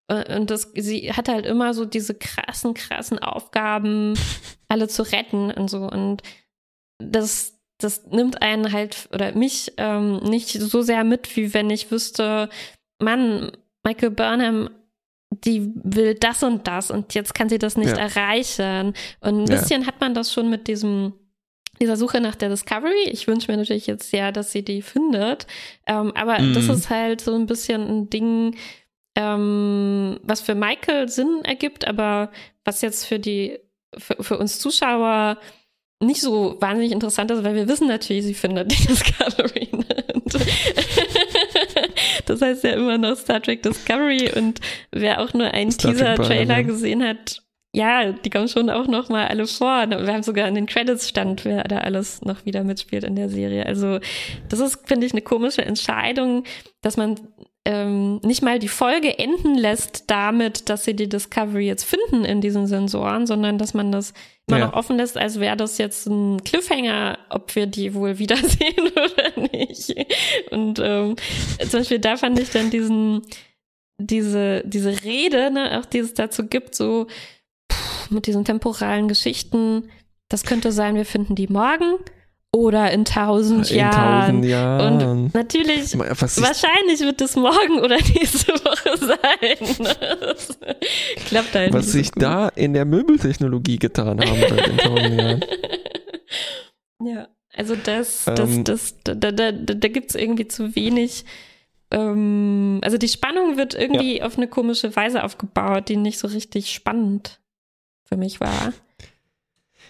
[0.07, 4.15] Äh, und das, sie hat halt immer so diese krassen, krassen Aufgaben,
[4.69, 5.79] alle zu retten und so.
[5.79, 6.23] Und
[6.99, 11.91] das, das nimmt einen halt oder mich ähm, nicht so sehr mit, wie wenn ich
[11.91, 12.51] wüsste,
[13.01, 13.51] Mann,
[13.85, 14.71] Michael Burnham
[15.45, 17.97] die will das und das und jetzt kann sie das nicht ja.
[17.97, 18.95] erreichen.
[19.21, 19.87] Und ein bisschen ja.
[19.87, 21.13] hat man das schon mit diesem
[21.81, 23.09] dieser Suche nach der Discovery.
[23.11, 25.47] Ich wünsche mir natürlich jetzt sehr, dass sie die findet.
[25.87, 26.55] Ähm, aber mhm.
[26.55, 28.57] das ist halt so ein bisschen ein Ding,
[29.17, 32.31] ähm, was für Michael Sinn ergibt, aber
[32.65, 33.59] was jetzt für die,
[33.97, 35.39] für, für uns Zuschauer
[36.01, 39.69] nicht so wahnsinnig interessant ist, weil wir wissen natürlich, sie findet die Discovery.
[42.29, 44.61] Das heißt ja immer noch Star Trek Discovery und
[44.93, 47.43] wer auch nur einen Teaser-Trailer gesehen hat,
[47.75, 49.89] ja, die kommen schon auch noch mal alle vor.
[49.89, 53.29] Wir haben sogar in den Credits stand, wer da alles noch wieder mitspielt in der
[53.29, 53.67] Serie.
[53.67, 53.99] Also
[54.49, 56.45] das ist, finde ich, eine komische Entscheidung,
[56.81, 57.17] dass man
[57.69, 62.41] ähm, nicht mal die Folge enden lässt damit, dass sie die Discovery jetzt finden in
[62.41, 64.15] diesen Sensoren, sondern dass man das
[64.47, 64.67] immer ja.
[64.67, 69.49] noch offen lässt, als wäre das jetzt ein Cliffhanger, ob wir die wohl wiedersehen oder
[69.53, 69.95] nicht.
[70.51, 71.17] Und ähm,
[71.61, 73.21] zum Beispiel da fand ich dann diesen,
[73.99, 77.07] diese, diese Rede, ne, auch die es dazu gibt, so
[77.71, 79.91] pff, mit diesen temporalen Geschichten,
[80.31, 81.99] das könnte sein, wir finden die morgen
[82.53, 84.27] oder in tausend in Jahren.
[84.27, 85.03] Tausend Jahren.
[85.03, 89.87] Und natürlich, wahrscheinlich wird es morgen oder nächste Woche sein.
[90.21, 90.59] Das
[91.27, 95.45] klappt halt Was sich so da in der Möbeltechnologie getan haben wird in tausend Jahren.
[97.01, 101.25] Ja, also das, das, ähm, das, da, da, da, da gibt es irgendwie zu wenig.
[101.93, 104.27] Ähm, also die Spannung wird irgendwie ja.
[104.27, 107.39] auf eine komische Weise aufgebaut, die nicht so richtig spannend
[108.03, 108.73] für mich war.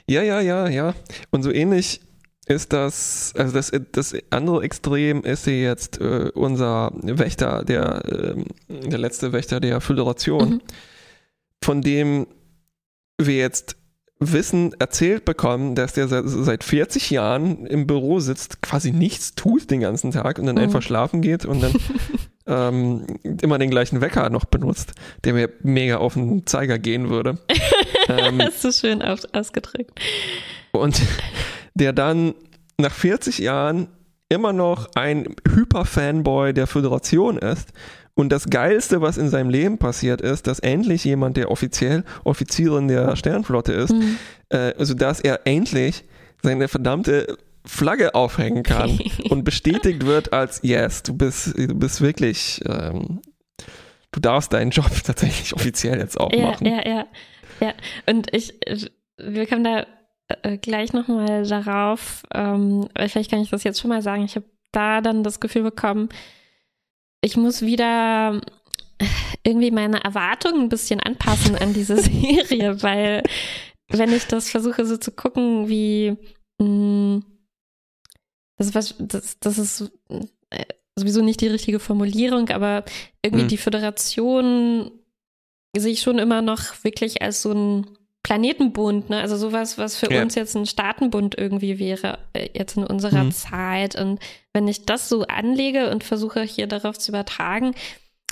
[0.07, 0.95] Ja, ja, ja, ja.
[1.31, 2.03] Und so ähnlich
[2.49, 8.45] ist das, also das, das andere Extrem ist hier jetzt äh, unser Wächter, der, äh,
[8.69, 10.61] der letzte Wächter der Föderation, mhm.
[11.63, 12.27] von dem
[13.21, 13.77] wir jetzt
[14.21, 19.71] Wissen erzählt bekommen, dass der seit, seit 40 Jahren im Büro sitzt, quasi nichts tut
[19.71, 20.63] den ganzen Tag und dann mhm.
[20.63, 21.73] einfach schlafen geht und dann
[22.47, 23.07] ähm,
[23.43, 24.93] immer den gleichen Wecker noch benutzt,
[25.25, 27.39] der mir mega auf den Zeiger gehen würde.
[28.09, 30.01] ähm, Hast du schön aus, ausgedrückt.
[30.73, 31.01] Und
[31.79, 32.35] der dann
[32.79, 33.89] nach 40 Jahren
[34.29, 37.73] immer noch ein Hyper-Fanboy der Föderation ist.
[38.15, 42.89] Und das Geilste, was in seinem Leben passiert ist, dass endlich jemand, der offiziell Offizierin
[42.89, 44.19] der Sternflotte ist, mhm.
[44.49, 46.05] äh, also dass er endlich
[46.43, 48.99] seine verdammte Flagge aufhängen kann
[49.31, 53.21] und bestätigt wird als Yes, du bist, du bist wirklich, ähm,
[54.11, 56.67] du darfst deinen Job tatsächlich offiziell jetzt auch ja, machen.
[56.67, 57.07] Ja, ja,
[57.61, 57.75] ja.
[58.07, 58.55] Und ich,
[59.17, 59.87] wir können da
[60.29, 64.47] äh, gleich nochmal darauf, ähm, vielleicht kann ich das jetzt schon mal sagen, ich habe
[64.73, 66.09] da dann das Gefühl bekommen,
[67.21, 68.41] ich muss wieder
[69.45, 73.23] irgendwie meine Erwartungen ein bisschen anpassen an diese Serie, weil
[73.89, 76.17] wenn ich das versuche so zu gucken, wie
[76.59, 77.25] mh, hm,
[78.59, 79.91] das, was, das, das ist
[80.51, 80.65] äh,
[80.97, 82.85] sowieso nicht die richtige Formulierung, aber
[83.23, 83.49] irgendwie mhm.
[83.49, 84.91] die Föderation
[85.77, 89.21] sehe ich schon immer noch wirklich als so ein Planetenbund, ne?
[89.21, 90.23] Also sowas, was für ja.
[90.23, 93.33] uns jetzt ein Staatenbund irgendwie wäre, äh, jetzt in unserer mhm.
[93.33, 93.99] Zeit.
[93.99, 94.19] Und
[94.53, 97.75] wenn ich das so anlege und versuche hier darauf zu übertragen,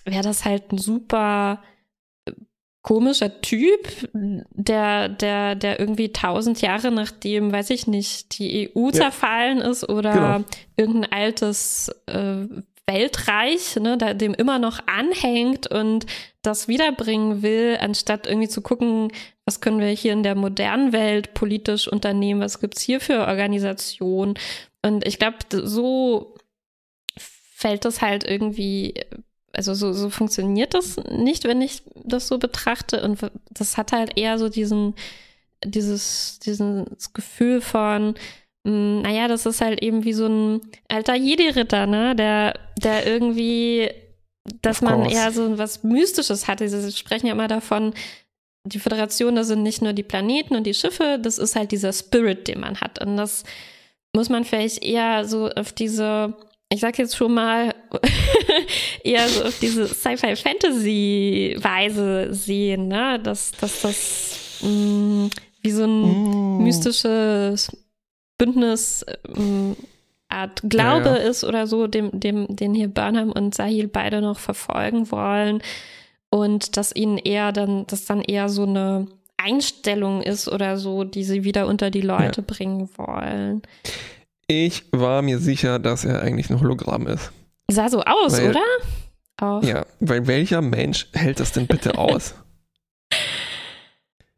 [0.05, 1.63] wäre das halt ein super
[2.27, 2.33] äh,
[2.83, 8.93] komischer Typ, der, der, der irgendwie tausend Jahre nachdem, weiß ich nicht, die EU ja.
[8.93, 10.45] zerfallen ist oder genau.
[10.77, 12.47] irgendein altes äh,
[12.87, 16.07] Weltreich, ne, dem immer noch anhängt und
[16.43, 19.11] das wiederbringen will, anstatt irgendwie zu gucken,
[19.45, 24.35] was können wir hier in der modernen Welt politisch unternehmen, was gibt's hier für Organisationen.
[24.83, 26.37] Und ich glaube, so
[27.17, 28.95] fällt das halt irgendwie,
[29.53, 33.03] also so, so funktioniert das nicht, wenn ich das so betrachte.
[33.03, 33.19] Und
[33.51, 34.95] das hat halt eher so diesen,
[35.65, 38.15] dieses, dieses Gefühl von,
[38.67, 42.17] naja, das ist halt eben wie so ein alter Jedi-Ritter, ne?
[42.17, 43.89] Der, der irgendwie,
[44.61, 46.59] dass man eher so was Mystisches hat.
[46.59, 47.95] Sie sprechen ja immer davon,
[48.65, 51.93] die Föderation, das sind nicht nur die Planeten und die Schiffe, das ist halt dieser
[51.93, 53.01] Spirit, den man hat.
[53.01, 53.45] Und das
[54.13, 56.35] muss man vielleicht eher so auf diese,
[56.69, 57.73] ich sag jetzt schon mal,
[59.05, 63.21] eher so auf diese Sci-Fi-Fantasy-Weise sehen, ne?
[63.23, 65.31] Dass, dass das mh, mm,
[65.63, 66.65] wie so ein mm.
[66.65, 67.71] mystisches
[68.39, 69.77] Bündnis mh, mm,
[70.29, 71.23] Art Glaube ja, ja.
[71.23, 75.63] ist oder so, dem, dem, den hier Burnham und Sahil beide noch verfolgen wollen.
[76.31, 79.07] Und dass ihnen eher dann, dass dann eher so eine
[79.37, 82.45] Einstellung ist oder so, die sie wieder unter die Leute ja.
[82.47, 83.63] bringen wollen.
[84.49, 87.33] Ich war mir sicher, dass er eigentlich ein Hologramm ist.
[87.71, 88.61] Sah so aus, weil, oder?
[89.39, 89.63] Auch.
[89.63, 92.35] Ja, weil welcher Mensch hält das denn bitte aus?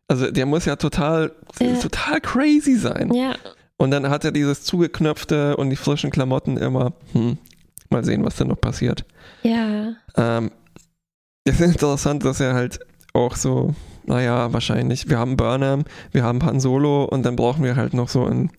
[0.08, 1.74] Also der muss ja total, ja.
[1.74, 3.12] total crazy sein.
[3.12, 3.34] Ja.
[3.78, 6.92] Und dann hat er dieses zugeknöpfte und die frischen Klamotten immer.
[7.12, 7.38] Hm,
[7.90, 9.04] mal sehen, was da noch passiert.
[9.42, 9.94] Ja.
[10.16, 10.50] Ähm,
[11.44, 12.80] es ist interessant, dass er halt
[13.14, 13.74] auch so,
[14.04, 18.08] naja, wahrscheinlich, wir haben Burnham, wir haben Han Solo und dann brauchen wir halt noch
[18.08, 18.50] so einen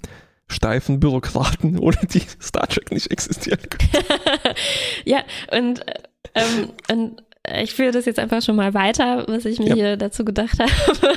[0.48, 4.06] steifen Bürokraten, ohne die Star Trek nicht existieren könnte.
[5.06, 5.86] ja, und,
[6.34, 7.24] ähm, und
[7.62, 9.76] ich führe das jetzt einfach schon mal weiter, was ich mir ja.
[9.76, 11.14] hier dazu gedacht habe.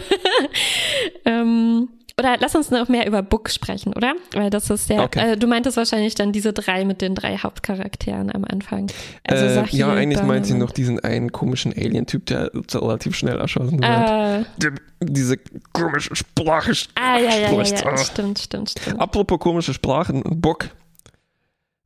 [1.24, 1.88] ähm,
[2.22, 4.14] oder lass uns noch mehr über Book sprechen, oder?
[4.32, 5.32] Weil das ist der, okay.
[5.32, 8.86] äh, du meintest wahrscheinlich dann diese drei mit den drei Hauptcharakteren am Anfang.
[9.24, 13.82] Also äh, ja, eigentlich meint sie noch diesen einen komischen Alien-Typ, der relativ schnell erschossen
[13.82, 14.44] wird.
[14.64, 14.70] Äh,
[15.00, 15.36] diese
[15.72, 19.00] komische Sprache Ah, ja, ja, ja, ja, stimmt, stimmt, stimmt.
[19.00, 20.68] Apropos komische Sprachen, Book,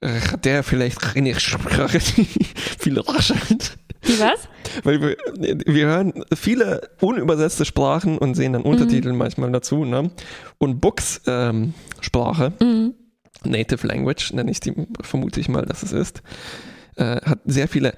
[0.04, 2.24] hat der vielleicht eine Sprache, die
[2.78, 3.78] viel raschelt?
[4.06, 4.48] Wie was?
[4.84, 5.16] Weil wir,
[5.66, 9.18] wir hören viele unübersetzte Sprachen und sehen dann Untertitel mhm.
[9.18, 9.84] manchmal dazu.
[9.84, 10.10] Ne?
[10.58, 11.74] Und Books ähm,
[12.60, 12.94] mhm.
[13.44, 16.22] Native Language, nenne ich die, vermute ich mal, dass es ist,
[16.96, 17.94] äh, hat sehr viele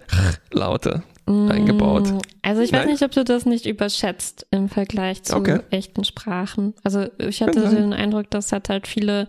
[0.53, 1.51] Laute mhm.
[1.51, 2.13] eingebaut.
[2.43, 2.89] Also ich weiß Nein?
[2.89, 5.61] nicht, ob du das nicht überschätzt im Vergleich zu okay.
[5.71, 6.75] echten Sprachen.
[6.83, 9.29] Also ich hatte den Eindruck, das hat halt viele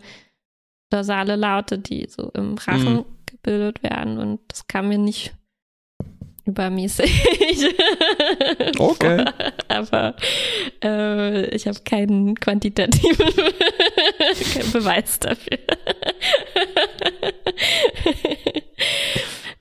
[0.90, 3.06] dorsale Laute, die so im Rachen mhm.
[3.26, 5.34] gebildet werden und das kam mir nicht
[6.50, 7.12] übermäßig.
[8.78, 9.26] Okay.
[9.68, 10.16] Aber
[10.84, 13.28] äh, ich habe keinen quantitativen
[14.54, 15.58] keinen Beweis dafür.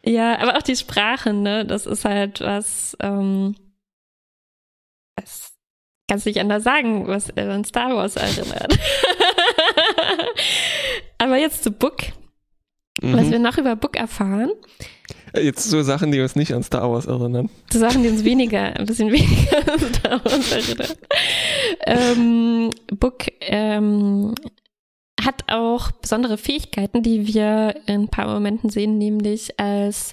[0.05, 3.57] ja, aber auch die Sprache, ne, das ist halt was, ähm,
[5.16, 5.55] das
[6.09, 8.78] kannst du nicht anders sagen, was an Star Wars erinnert.
[11.18, 11.99] aber jetzt zu Book.
[13.01, 13.16] Mhm.
[13.16, 14.51] Was wir noch über Book erfahren,
[15.41, 17.51] Jetzt so Sachen, die uns nicht an Star Wars erinnern.
[17.72, 20.97] So Sachen, die uns weniger, ein bisschen weniger an Star Wars erinnern.
[21.86, 24.34] Ähm, Book ähm,
[25.20, 30.12] hat auch besondere Fähigkeiten, die wir in ein paar Momenten sehen, nämlich als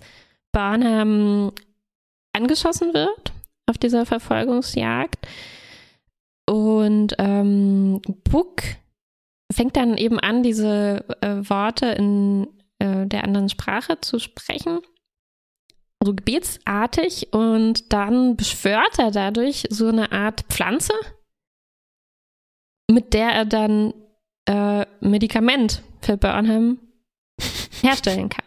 [0.52, 1.52] Barnum
[2.34, 3.32] angeschossen wird
[3.68, 5.28] auf dieser Verfolgungsjagd.
[6.48, 8.64] Und ähm, Book
[9.52, 12.48] fängt dann eben an, diese äh, Worte in
[12.80, 14.80] äh, der anderen Sprache zu sprechen
[16.06, 20.94] so gebetsartig und dann beschwört er dadurch so eine Art Pflanze,
[22.90, 23.94] mit der er dann
[24.48, 26.80] äh, Medikament für Burnham
[27.82, 28.46] herstellen kann.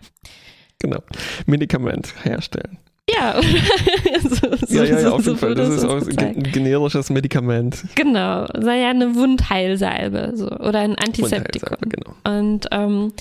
[0.81, 1.03] Genau,
[1.47, 2.79] Medikament herstellen.
[3.11, 3.41] Ja,
[4.23, 5.55] so, so, ja, ja, ja, auf jeden Fall.
[5.55, 7.85] Das ist auch ein generisches Medikament.
[7.95, 11.79] Genau, sei ja eine Wundheilsalbe so, oder ein Antiseptikum.
[11.89, 12.15] Genau.
[12.25, 13.13] Und, ähm,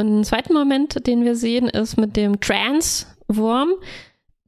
[0.00, 3.74] und ein zweiter Moment, den wir sehen, ist mit dem Trans Wurm,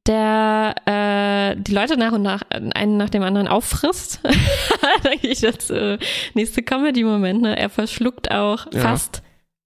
[0.06, 4.20] der äh, die Leute nach und nach einen nach dem anderen auffrisst.
[5.02, 5.98] da gehe ich jetzt äh,
[6.34, 7.42] nächste Comedy-Moment.
[7.42, 7.58] Ne?
[7.58, 8.80] Er verschluckt auch ja.
[8.80, 9.22] fast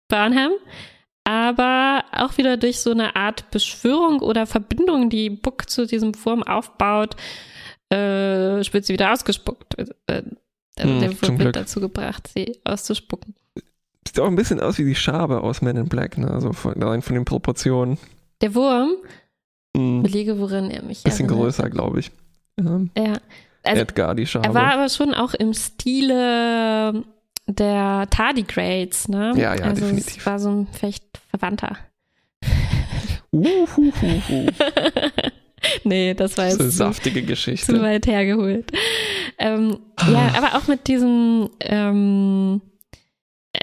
[0.07, 0.53] Burnham,
[1.25, 6.43] aber auch wieder durch so eine Art Beschwörung oder Verbindung, die Buck zu diesem Wurm
[6.43, 7.15] aufbaut,
[7.89, 9.77] äh, wird sie wieder ausgespuckt.
[10.07, 10.23] Äh,
[10.79, 13.36] hm, der Wurm wird dazu gebracht, sie auszuspucken.
[14.14, 16.30] Sieht auch ein bisschen aus wie die Schabe aus Men in Black, ne?
[16.30, 17.97] Also von, von den Proportionen.
[18.41, 18.91] Der Wurm?
[19.76, 20.03] Mhm.
[20.03, 21.45] Belege, worin er mich Bisschen erinnert.
[21.45, 22.11] größer, glaube ich.
[22.59, 22.82] Ja.
[22.95, 23.14] ja.
[23.64, 24.45] Also, Edgar, die Schabe.
[24.45, 27.03] Er war aber schon auch im Stile
[27.47, 29.34] der Tardigrades, ne?
[29.36, 30.18] Ja, ja, also definitiv.
[30.18, 31.76] Es war so ein vielleicht Verwandter.
[33.32, 34.45] Uhuhuhu.
[35.86, 37.74] nee, das war jetzt das ist eine saftige Geschichte.
[37.74, 38.72] zu weit hergeholt.
[39.39, 42.61] Ähm, ja, aber auch mit diesem ähm,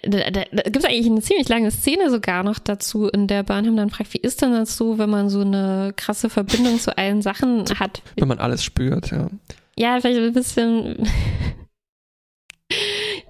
[0.03, 3.43] da, da, da gibt es eigentlich eine ziemlich lange Szene sogar noch dazu, in der
[3.43, 6.97] Burnham dann fragt, wie ist denn das so, wenn man so eine krasse Verbindung zu
[6.97, 8.03] allen Sachen hat?
[8.17, 9.29] Wenn man alles spürt, ja.
[9.77, 10.97] Ja, vielleicht ein bisschen.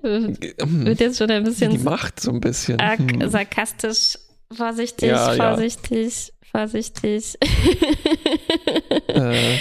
[0.02, 1.70] wird jetzt schon ein bisschen.
[1.70, 2.78] Die Macht so ein bisschen.
[2.80, 3.28] Hm.
[3.28, 4.18] Sarkastisch,
[4.52, 6.34] vorsichtig, ja, vorsichtig, ja.
[6.50, 7.38] vorsichtig.
[9.08, 9.56] äh,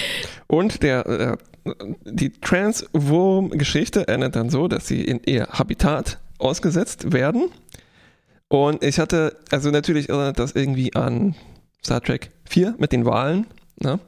[0.47, 1.37] und der, der
[2.05, 7.49] die Transwurm-Geschichte endet dann so, dass sie in ihr Habitat ausgesetzt werden
[8.47, 11.35] Und ich hatte, also natürlich erinnert das irgendwie an
[11.83, 13.45] Star Trek 4 mit den Wahlen.
[13.79, 13.99] Ne?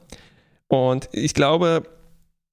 [0.68, 1.84] Und ich glaube,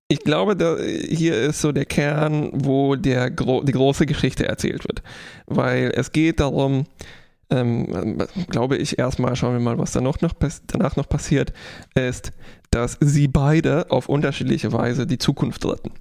[0.08, 5.04] ich glaube, da, hier ist so der Kern, wo der, die große Geschichte erzählt wird.
[5.46, 6.86] Weil es geht darum,
[7.50, 8.18] ähm,
[8.50, 10.18] glaube ich, erstmal schauen wir mal, was da noch
[10.68, 11.54] danach noch passiert,
[11.96, 12.32] ist,
[12.72, 15.92] dass sie beide auf unterschiedliche Weise die Zukunft retten.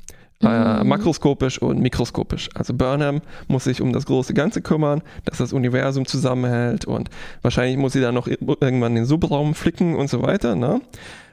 [0.40, 0.88] Äh, mhm.
[0.88, 2.48] makroskopisch und mikroskopisch.
[2.54, 7.10] Also Burnham muss sich um das große Ganze kümmern, dass das Universum zusammenhält und
[7.42, 10.54] wahrscheinlich muss sie dann noch irgendwann den Subraum flicken und so weiter.
[10.54, 10.80] Ne?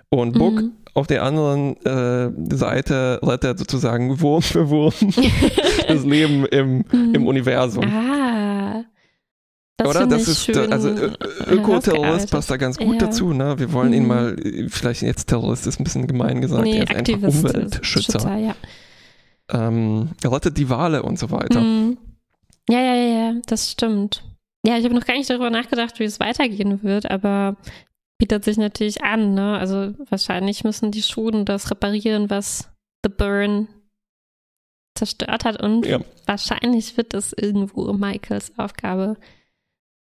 [0.10, 0.72] Und Book mhm.
[0.96, 4.94] auf der anderen äh, Seite rettet sozusagen Wurm für Wurm
[5.88, 7.14] das Leben im, mhm.
[7.14, 7.86] im Universum.
[7.86, 8.86] Ah.
[9.78, 10.08] Das Oder?
[10.08, 11.12] Das ist, schön, also äh,
[11.52, 13.08] Ökoterrorist passt da ganz gut ja.
[13.08, 13.34] dazu.
[13.34, 13.60] Ne?
[13.60, 13.94] Wir wollen mhm.
[13.94, 14.36] ihn mal,
[14.70, 18.20] vielleicht jetzt Terrorist ist ein bisschen gemein gesagt, nee, er ist einfach Umweltschützer.
[18.20, 18.56] Schützer, ja.
[19.52, 21.62] Ähm, er rettet die Wale und so weiter.
[21.62, 21.98] Mhm.
[22.70, 24.24] Ja, ja, ja, das stimmt.
[24.66, 27.56] Ja, ich habe noch gar nicht darüber nachgedacht, wie es weitergehen wird, aber
[28.18, 29.36] bietet sich natürlich an.
[29.36, 29.58] Ne?
[29.58, 32.70] Also wahrscheinlich müssen die Schulen das reparieren, was
[33.04, 33.68] The Burn
[34.98, 36.00] zerstört hat und ja.
[36.26, 39.18] wahrscheinlich wird es irgendwo Michaels Aufgabe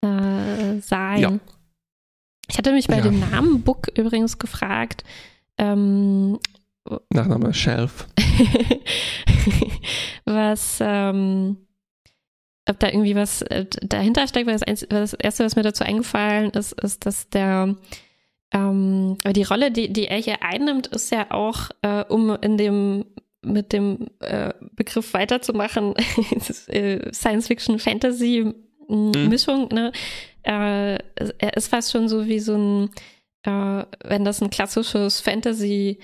[0.02, 1.20] äh, sein.
[1.20, 1.38] Ja.
[2.48, 3.02] Ich hatte mich bei ja.
[3.02, 5.02] dem Namen Book übrigens gefragt.
[5.58, 6.38] Ähm,
[7.10, 8.06] Nachname Shelf.
[10.24, 11.56] was, ähm,
[12.68, 16.50] ob da irgendwie was äh, dahinter steckt, weil das, das, Erste, was mir dazu eingefallen
[16.50, 17.76] ist, ist, dass der
[18.52, 23.06] ähm, die Rolle, die, die er hier einnimmt, ist ja auch, äh, um in dem
[23.42, 25.94] mit dem äh, Begriff weiterzumachen,
[26.68, 28.54] äh, Science Fiction, Fantasy
[28.88, 29.28] mhm.
[29.28, 29.92] Mischung, ne?
[30.42, 30.98] Äh,
[31.38, 32.90] er ist fast schon so wie so ein,
[33.42, 35.98] äh, wenn das ein klassisches Fantasy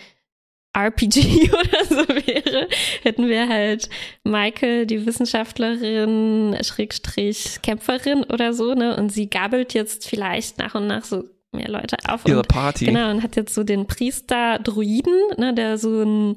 [0.72, 2.68] RPG oder so wäre,
[3.02, 3.88] hätten wir halt
[4.24, 8.96] Michael, die Wissenschaftlerin, Schrägstrich Kämpferin oder so, ne?
[8.96, 12.26] Und sie gabelt jetzt vielleicht nach und nach so mehr Leute auf.
[12.26, 12.86] Ihre und, Party.
[12.86, 16.36] Genau, und hat jetzt so den Priester Druiden, ne, der so ein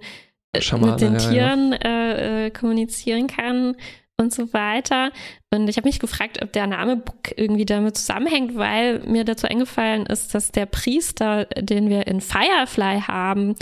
[0.58, 1.78] Schamane, mit den Tieren ja.
[1.84, 3.76] Äh, äh, kommunizieren kann
[4.18, 5.12] und so weiter.
[5.52, 9.48] Und ich habe mich gefragt, ob der Name Book irgendwie damit zusammenhängt, weil mir dazu
[9.48, 13.56] eingefallen ist, dass der Priester, den wir in Firefly haben,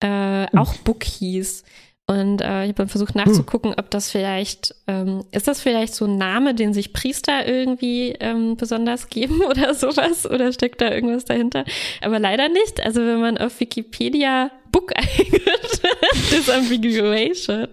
[0.00, 1.64] äh, auch Book hieß.
[2.08, 6.04] Und äh, ich habe dann versucht nachzugucken, ob das vielleicht, ähm, ist das vielleicht so
[6.04, 10.24] ein Name, den sich Priester irgendwie ähm, besonders geben oder sowas?
[10.24, 11.64] Oder steckt da irgendwas dahinter?
[12.00, 12.80] Aber leider nicht.
[12.80, 15.82] Also wenn man auf Wikipedia Book eingibt,
[16.30, 17.66] Disambiguation,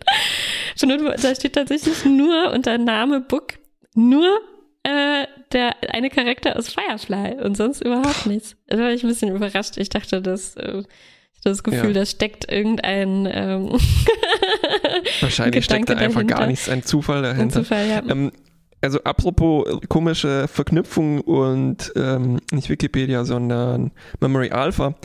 [1.22, 3.60] da steht tatsächlich nur unter Name Book
[3.94, 4.40] nur
[4.82, 8.56] äh, der eine Charakter aus Firefly und sonst überhaupt nichts.
[8.68, 9.78] Da war ich ein bisschen überrascht.
[9.78, 10.84] Ich dachte, dass äh,
[11.44, 11.94] das Gefühl, ja.
[11.94, 13.28] da steckt irgendein.
[13.32, 13.72] Ähm,
[15.22, 16.36] Wahrscheinlich steckt da einfach dahinter.
[16.36, 17.60] gar nichts, ein Zufall dahinter.
[17.60, 18.02] Ein Zufall, ja.
[18.10, 18.32] Ähm,
[18.82, 24.96] also apropos komische Verknüpfung und ähm, nicht Wikipedia, sondern Memory Alpha.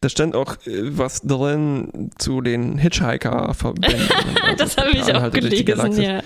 [0.00, 4.08] Da stand auch äh, was drin zu den Hitchhiker-Verbänden.
[4.42, 6.22] Also das habe ich auch gelesen, ja.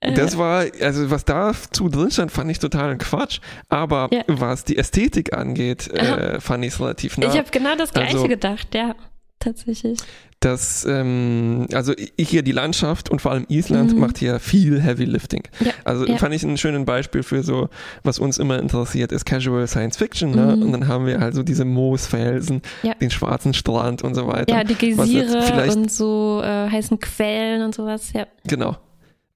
[0.00, 0.38] Das äh.
[0.38, 3.40] war, also was dazu drin stand, fand ich total Quatsch.
[3.68, 4.22] Aber ja.
[4.26, 7.26] was die Ästhetik angeht, äh, fand ich es relativ nah.
[7.26, 8.94] Ich habe genau das Gleiche also, gedacht, ja,
[9.40, 9.98] tatsächlich.
[10.40, 13.98] Das, ähm, also hier die Landschaft und vor allem Island mhm.
[13.98, 15.42] macht hier viel Heavy Lifting.
[15.58, 16.16] Ja, also ja.
[16.16, 17.68] fand ich ein schönes Beispiel für so,
[18.04, 20.30] was uns immer interessiert, ist Casual Science Fiction.
[20.30, 20.54] Ne?
[20.54, 20.62] Mhm.
[20.62, 22.62] Und dann haben wir also diese Moosfelsen,
[23.00, 24.54] den schwarzen Strand und so weiter.
[24.54, 28.28] Ja, die Geysire und so äh, heißen Quellen und sowas, ja.
[28.46, 28.76] Genau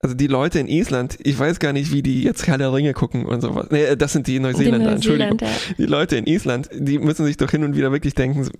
[0.04, 2.92] also die Leute in Island, ich weiß gar nicht, wie die jetzt Herr der Ringe
[2.92, 3.68] gucken und sowas.
[3.70, 5.38] Nee, das sind die Neuseeländer, die Entschuldigung.
[5.78, 8.50] Die Leute in Island, die müssen sich doch hin und wieder wirklich denken,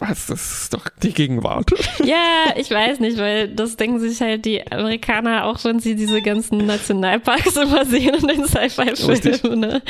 [0.00, 1.70] was, das ist doch die Gegenwart.
[2.04, 6.22] Ja, ich weiß nicht, weil das denken sich halt die Amerikaner auch, wenn sie diese
[6.22, 9.60] ganzen Nationalparks immer sehen in den Sci-Fi-Filmen.
[9.60, 9.82] Ne?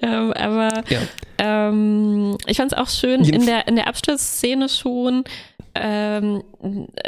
[0.00, 0.98] Ähm, aber ja.
[1.38, 5.24] ähm, ich fand es auch schön in der, in der Absturzszene schon,
[5.80, 6.42] ähm,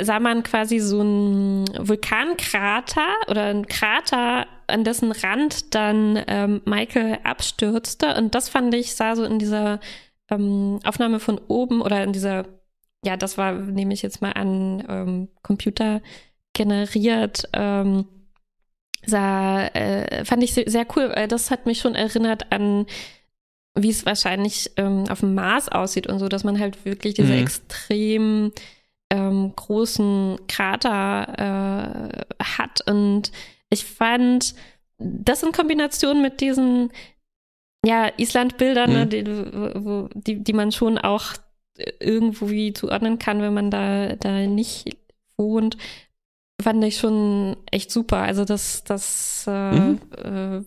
[0.00, 7.18] sah man quasi so einen Vulkankrater oder einen Krater, an dessen Rand dann ähm, Michael
[7.24, 8.14] abstürzte.
[8.16, 9.80] Und das fand ich, sah so in dieser
[10.30, 12.46] ähm, Aufnahme von oben oder in dieser,
[13.04, 16.02] ja, das war, nehme ich jetzt mal an, ähm, Computer
[16.52, 18.06] generiert, ähm,
[19.06, 22.86] sah, äh, fand ich sehr, cool, das hat mich schon erinnert an
[23.74, 27.32] wie es wahrscheinlich ähm, auf dem Mars aussieht und so, dass man halt wirklich diese
[27.32, 27.42] mhm.
[27.42, 28.52] extrem
[29.10, 32.86] ähm, großen Krater äh, hat.
[32.86, 33.32] Und
[33.70, 34.54] ich fand
[34.98, 36.90] das in Kombination mit diesen
[37.84, 39.10] ja, Island-Bildern, ne, mhm.
[39.10, 41.34] ne, die, die, die man schon auch
[42.00, 44.96] irgendwie zuordnen kann, wenn man da, da nicht
[45.36, 45.76] wohnt,
[46.60, 48.18] fand ich schon echt super.
[48.18, 50.00] Also das, das äh, mhm.
[50.16, 50.62] äh,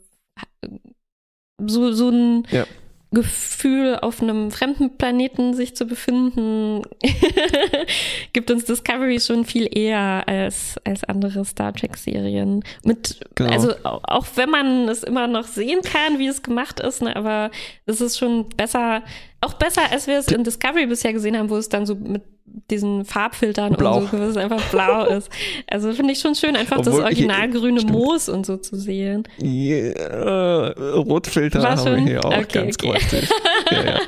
[1.67, 2.65] so, so ein ja.
[3.13, 6.83] Gefühl, auf einem fremden Planeten sich zu befinden,
[8.33, 12.63] gibt uns Discovery schon viel eher als, als andere Star Trek-Serien.
[12.85, 13.51] Mit, genau.
[13.51, 17.51] also auch wenn man es immer noch sehen kann, wie es gemacht ist, ne, aber
[17.85, 19.03] es ist schon besser,
[19.41, 22.23] auch besser, als wir es in Discovery bisher gesehen haben, wo es dann so mit
[22.69, 23.99] diesen Farbfiltern blau.
[23.99, 25.29] und so, dass es einfach blau ist.
[25.67, 29.23] Also finde ich schon schön, einfach Obwohl, das originalgrüne Moos und so zu sehen.
[29.41, 32.05] Yeah, Rotfilter War haben schon?
[32.05, 32.91] wir hier auch okay, ganz okay.
[32.91, 33.29] kräftig.
[33.71, 33.99] ja, ja.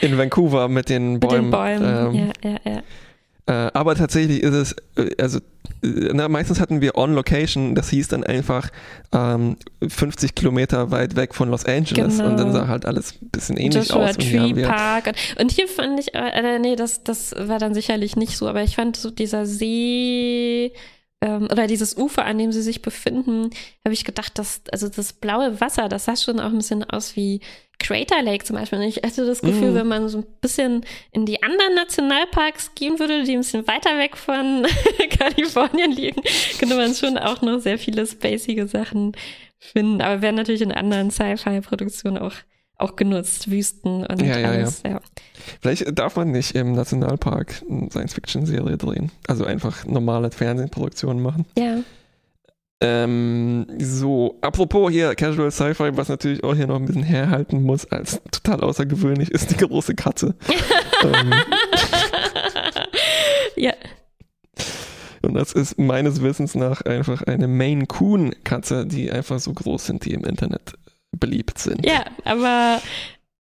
[0.00, 1.36] In Vancouver mit den Bäumen.
[1.36, 2.82] Mit den Bäumen, ähm, ja, ja, ja.
[3.66, 5.40] Äh, aber tatsächlich ist es, äh, also
[5.82, 8.70] na, meistens hatten wir On-Location, das hieß dann einfach
[9.12, 9.56] ähm,
[9.86, 12.30] 50 Kilometer weit weg von Los Angeles genau.
[12.30, 12.60] und dann genau.
[12.60, 14.16] sah halt alles ein bisschen ähnlich Joshua aus.
[14.16, 15.06] Tree und Park.
[15.06, 18.62] Und, und hier fand ich, äh, nee, das, das war dann sicherlich nicht so, aber
[18.62, 20.72] ich fand so dieser See
[21.20, 23.50] ähm, oder dieses Ufer, an dem sie sich befinden,
[23.84, 27.14] habe ich gedacht, dass, also das blaue Wasser, das sah schon auch ein bisschen aus
[27.16, 27.40] wie
[27.78, 28.78] Crater Lake zum Beispiel.
[28.78, 29.74] Und ich hatte das Gefühl, mm.
[29.74, 33.98] wenn man so ein bisschen in die anderen Nationalparks gehen würde, die ein bisschen weiter
[33.98, 34.66] weg von
[35.18, 36.22] Kalifornien liegen,
[36.58, 39.12] könnte man schon auch noch sehr viele spacige Sachen
[39.58, 40.00] finden.
[40.02, 42.34] Aber werden natürlich in anderen Sci-Fi-Produktionen auch
[42.80, 44.82] auch genutzt, Wüsten und ja, alles.
[44.84, 45.00] Ja, ja.
[45.60, 49.10] Vielleicht darf man nicht im Nationalpark eine Science-Fiction-Serie drehen.
[49.26, 51.46] Also einfach normale Fernsehproduktionen machen.
[51.56, 51.78] Ja.
[52.82, 57.84] Ähm, so, apropos hier Casual Sci-Fi, was natürlich auch hier noch ein bisschen herhalten muss,
[57.90, 60.34] als total außergewöhnlich ist die große Katze.
[61.04, 61.34] ähm.
[63.56, 63.74] Ja.
[65.22, 69.84] Und das ist meines Wissens nach einfach eine Maine Coon Katze, die einfach so groß
[69.84, 70.72] sind, die im Internet
[71.18, 71.84] beliebt sind.
[71.84, 72.80] Ja, aber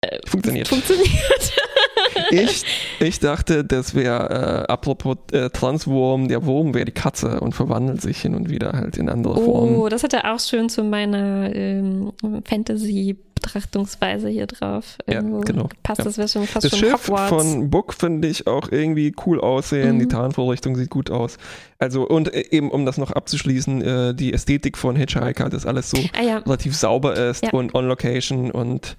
[0.00, 0.68] äh, funktioniert.
[0.68, 1.52] Funktioniert.
[2.30, 2.64] ich,
[3.00, 8.00] ich dachte, das wäre, äh, apropos äh, Transwurm, der Wurm wäre die Katze und verwandelt
[8.00, 9.76] sich hin und wieder halt in andere oh, Formen.
[9.76, 12.12] Oh, das hätte auch schön zu meiner ähm,
[12.44, 13.16] Fantasy
[13.48, 14.98] Betrachtungsweise hier drauf.
[15.06, 15.68] Irgendwo ja, genau.
[15.82, 16.04] Passt ja.
[16.04, 17.28] das wäre schon fast das schon Schiff Hogwarts.
[17.30, 19.96] von Book finde ich auch irgendwie cool aussehen.
[19.96, 20.00] Mhm.
[20.00, 21.38] Die Tarnvorrichtung sieht gut aus.
[21.78, 25.90] Also und äh, eben um das noch abzuschließen, äh, die Ästhetik von Hitchhiker, dass alles
[25.90, 26.38] so ah, ja.
[26.38, 27.50] relativ sauber ist ja.
[27.52, 28.96] und on Location und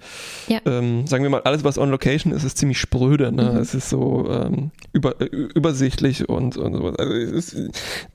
[0.48, 3.30] ähm, sagen wir mal, alles was on Location ist, ist ziemlich spröde.
[3.32, 3.52] Ne?
[3.52, 3.58] Mhm.
[3.58, 6.86] Es ist so ähm, über, äh, übersichtlich und, und so.
[6.98, 7.56] Also ist,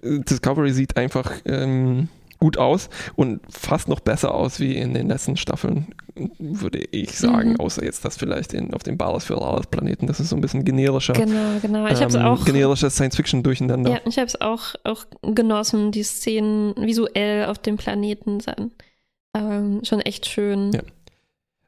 [0.02, 2.10] Discovery sieht einfach ähm,
[2.40, 5.88] gut aus und fast noch besser aus wie in den letzten Staffeln,
[6.40, 7.60] würde ich sagen, mhm.
[7.60, 10.42] außer jetzt das vielleicht in, auf dem Balas für Alles Planeten, das ist so ein
[10.42, 11.14] bisschen generischer.
[11.14, 11.88] Genau, genau.
[11.88, 13.92] Ich ähm, auch generisches Science-Fiction durcheinander.
[13.92, 18.72] Ja, ich habe es auch, auch genossen, die Szenen visuell auf dem Planeten sind.
[19.36, 20.72] Ähm, schon echt schön.
[20.74, 20.82] Ja.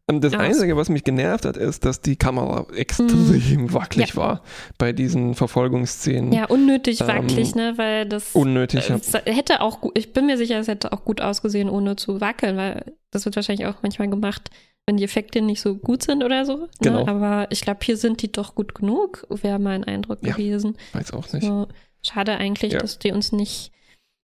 [0.10, 3.74] Ähm, das Einzige, was mich genervt hat, ist, dass die Kamera extrem mm.
[3.74, 4.16] wackelig ja.
[4.16, 4.41] war
[4.78, 6.32] bei diesen Verfolgungsszenen.
[6.32, 10.60] Ja, unnötig ähm, wackelig, ne, weil das unnötig äh, hätte auch, ich bin mir sicher,
[10.60, 14.49] es hätte auch gut ausgesehen, ohne zu wackeln, weil das wird wahrscheinlich auch manchmal gemacht,
[14.86, 16.58] wenn die Effekte nicht so gut sind oder so.
[16.58, 16.70] Ne?
[16.80, 17.08] Genau.
[17.08, 20.78] Aber ich glaube, hier sind die doch gut genug, wäre mein Eindruck ja, gewesen.
[20.93, 21.45] Weiß auch nicht.
[21.45, 21.68] So,
[22.01, 22.80] schade eigentlich, ja.
[22.80, 23.72] dass die uns nicht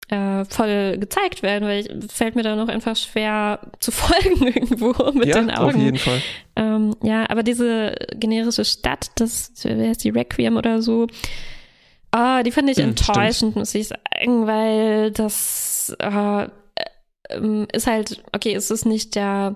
[0.10, 5.12] äh, voll gezeigt werden, weil es fällt mir da noch einfach schwer zu folgen irgendwo
[5.12, 5.76] mit ja, den Augen.
[5.76, 6.22] Auf jeden Fall.
[6.56, 11.08] Ähm, ja, aber diese generische Stadt, das wer ist die Requiem oder so,
[12.12, 13.56] ah, die fand ich hm, enttäuschend, stimmt.
[13.56, 16.48] muss ich sagen, weil das äh,
[17.74, 19.56] ist halt, okay, es ist nicht der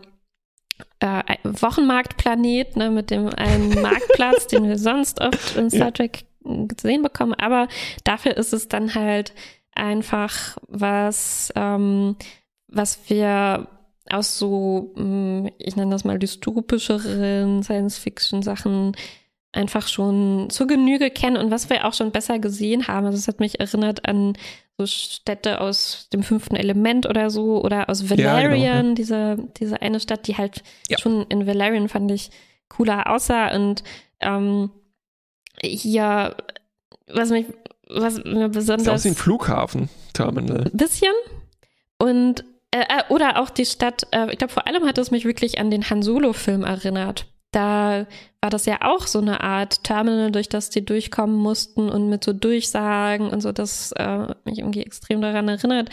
[0.99, 7.01] äh, Wochenmarktplanet ne, mit dem einen Marktplatz, den wir sonst oft in Star Trek gesehen
[7.03, 7.67] bekommen, aber
[8.03, 9.33] dafür ist es dann halt
[9.77, 12.15] einfach was, ähm,
[12.67, 13.67] was wir
[14.09, 18.95] aus so, hm, ich nenne das mal dystopischeren Science-Fiction-Sachen
[19.51, 23.05] einfach schon zur Genüge kennen und was wir auch schon besser gesehen haben.
[23.05, 24.37] Also es hat mich erinnert an
[24.77, 28.93] so Städte aus dem fünften Element oder so oder aus Valerian, ja, genau, ja.
[28.93, 30.99] diese, diese eine Stadt, die halt ja.
[30.99, 32.29] schon in Valerian fand ich
[32.69, 33.83] cooler aussah und
[34.19, 34.69] ähm,
[35.63, 36.35] hier,
[37.07, 37.47] was mich
[37.89, 38.87] was mir besonders.
[38.87, 40.69] Ist auch wie ein Flughafen-Terminal.
[40.73, 41.13] Bisschen.
[41.97, 45.25] Und äh, äh, oder auch die Stadt, äh, ich glaube, vor allem hat es mich
[45.25, 47.25] wirklich an den Han Solo-Film erinnert.
[47.51, 48.05] Da
[48.41, 52.23] war das ja auch so eine Art Terminal, durch das die durchkommen mussten und mit
[52.23, 55.89] so Durchsagen und so, das äh, mich irgendwie extrem daran erinnert.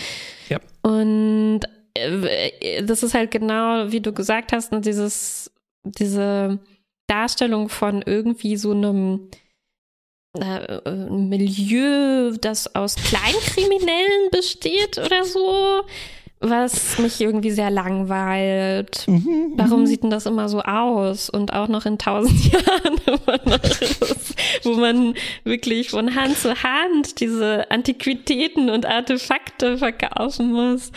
[0.49, 0.59] Ja.
[0.83, 1.61] Und
[1.95, 5.53] äh, das ist halt genau, wie du gesagt hast, ne, dieses,
[5.85, 6.59] diese
[7.07, 9.29] Darstellung von irgendwie so einem
[10.35, 15.83] äh, Milieu, das aus Kleinkriminellen besteht oder so,
[16.41, 19.07] was mich irgendwie sehr langweilt.
[19.07, 19.87] Mhm, Warum mhm.
[19.87, 21.31] sieht denn das immer so aus?
[21.31, 23.01] Und auch noch in tausend Jahren,
[24.65, 25.15] wo man
[25.45, 30.91] wirklich von Hand zu Hand diese Antiquitäten und Artefakte verkaufen muss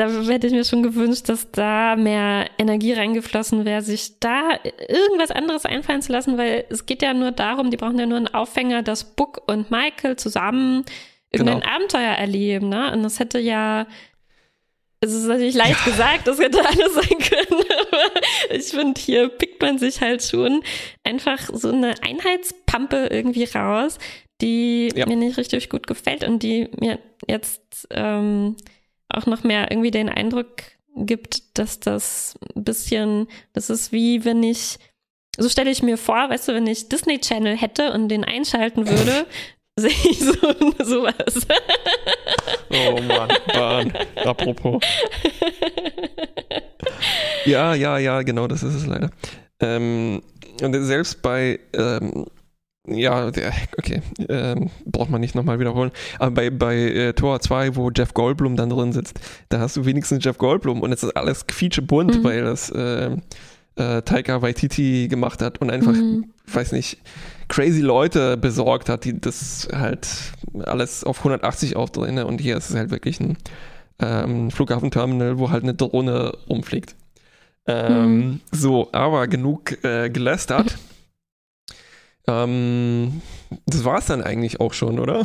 [0.00, 5.30] da hätte ich mir schon gewünscht, dass da mehr Energie reingeflossen wäre, sich da irgendwas
[5.30, 8.32] anderes einfallen zu lassen, weil es geht ja nur darum, die brauchen ja nur einen
[8.32, 10.86] Aufhänger, dass Book und Michael zusammen
[11.30, 11.74] irgendein genau.
[11.74, 12.92] Abenteuer erleben, ne?
[12.94, 13.86] Und das hätte ja
[15.02, 15.92] es ist natürlich leicht ja.
[15.92, 20.62] gesagt, das hätte alles sein können, aber ich finde, hier pickt man sich halt schon
[21.04, 23.98] einfach so eine Einheitspampe irgendwie raus,
[24.40, 25.06] die ja.
[25.06, 28.56] mir nicht richtig gut gefällt und die mir jetzt ähm,
[29.14, 30.48] auch noch mehr irgendwie den Eindruck
[30.96, 34.78] gibt, dass das ein bisschen, das ist wie wenn ich,
[35.36, 38.88] so stelle ich mir vor, weißt du, wenn ich Disney Channel hätte und den einschalten
[38.88, 39.26] würde,
[39.76, 40.32] sehe ich so
[40.84, 41.46] sowas.
[42.70, 43.92] Oh Mann, Bahn.
[44.16, 44.82] Apropos.
[47.46, 49.10] Ja, ja, ja, genau, das ist es leider.
[49.60, 50.22] Ähm,
[50.62, 52.26] und selbst bei ähm,
[52.86, 55.90] ja, okay, ähm, braucht man nicht nochmal wiederholen.
[56.18, 59.84] Aber bei, bei äh, Tor 2, wo Jeff Goldblum dann drin sitzt, da hast du
[59.84, 62.24] wenigstens Jeff Goldblum und es ist alles quietschebunt, mhm.
[62.24, 63.16] weil das äh,
[63.76, 66.32] äh, Taika Waititi gemacht hat und einfach, mhm.
[66.46, 66.98] weiß nicht,
[67.48, 70.08] crazy Leute besorgt hat, die das halt
[70.64, 72.14] alles auf 180 aufdrehen.
[72.14, 72.26] Ne?
[72.26, 73.36] Und hier ist es halt wirklich ein
[73.98, 76.96] ähm, Flughafenterminal, wo halt eine Drohne rumfliegt.
[77.66, 78.40] Ähm, mhm.
[78.52, 80.78] So, aber genug äh, gelästert.
[82.30, 83.22] Ähm,
[83.66, 85.22] das war es dann eigentlich auch schon, oder?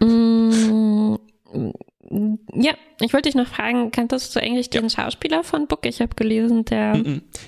[0.00, 1.16] Mm,
[2.54, 4.90] ja, ich wollte dich noch fragen, kanntest du eigentlich den ja.
[4.90, 5.86] Schauspieler von Book?
[5.86, 7.00] Ich habe gelesen, der.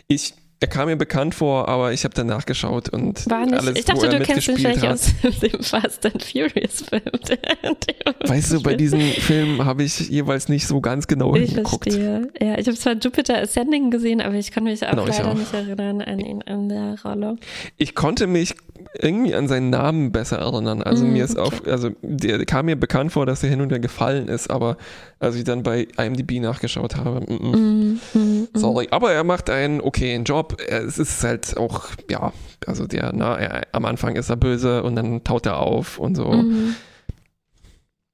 [0.09, 3.53] Ich er kam mir bekannt vor, aber ich habe dann nachgeschaut und War nicht.
[3.53, 5.13] alles, Ich dachte, du kennst ihn vielleicht aus
[5.43, 7.03] dem Fast and Furious Film.
[8.27, 11.93] weißt du, bei diesen Filmen habe ich jeweils nicht so ganz genau ich hingeguckt.
[11.93, 12.33] Verstehe.
[12.41, 15.35] Ja, ich habe zwar Jupiter Ascending gesehen, aber ich konnte mich auch genau, leider auch.
[15.35, 17.37] nicht erinnern an ihn, an der Rolle.
[17.77, 18.55] Ich konnte mich
[18.99, 20.83] irgendwie an seinen Namen besser erinnern.
[20.83, 21.47] Also mm, mir ist okay.
[21.47, 24.77] auf, also der kam mir bekannt vor, dass er hin und her gefallen ist, aber
[25.21, 28.89] als ich dann bei IMDb nachgeschaut habe, mm, mm, mm, mm sorry.
[28.91, 30.54] Aber er macht einen okayen Job.
[30.59, 32.33] Es ist halt auch, ja,
[32.67, 36.15] also der, na, er, am Anfang ist er böse und dann taut er auf und
[36.15, 36.33] so.
[36.33, 36.75] Mhm.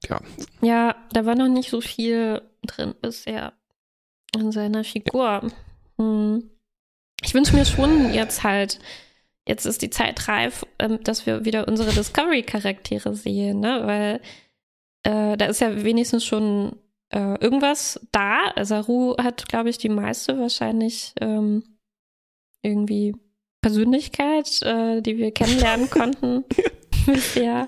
[0.09, 0.21] Ja.
[0.63, 3.53] Ja, da war noch nicht so viel drin bisher
[4.35, 5.25] in seiner Figur.
[5.25, 5.43] Ja.
[5.99, 6.51] Hm.
[7.23, 8.81] Ich wünsche mir schon jetzt halt
[9.47, 13.83] jetzt ist die Zeit reif, ähm, dass wir wieder unsere Discovery-Charaktere sehen, ne?
[13.85, 14.21] Weil
[15.03, 16.77] äh, da ist ja wenigstens schon
[17.11, 18.53] äh, irgendwas da.
[18.63, 21.65] Saru hat, glaube ich, die meiste wahrscheinlich ähm,
[22.63, 23.15] irgendwie
[23.63, 26.45] Persönlichkeit, äh, die wir kennenlernen konnten
[27.07, 27.67] bisher.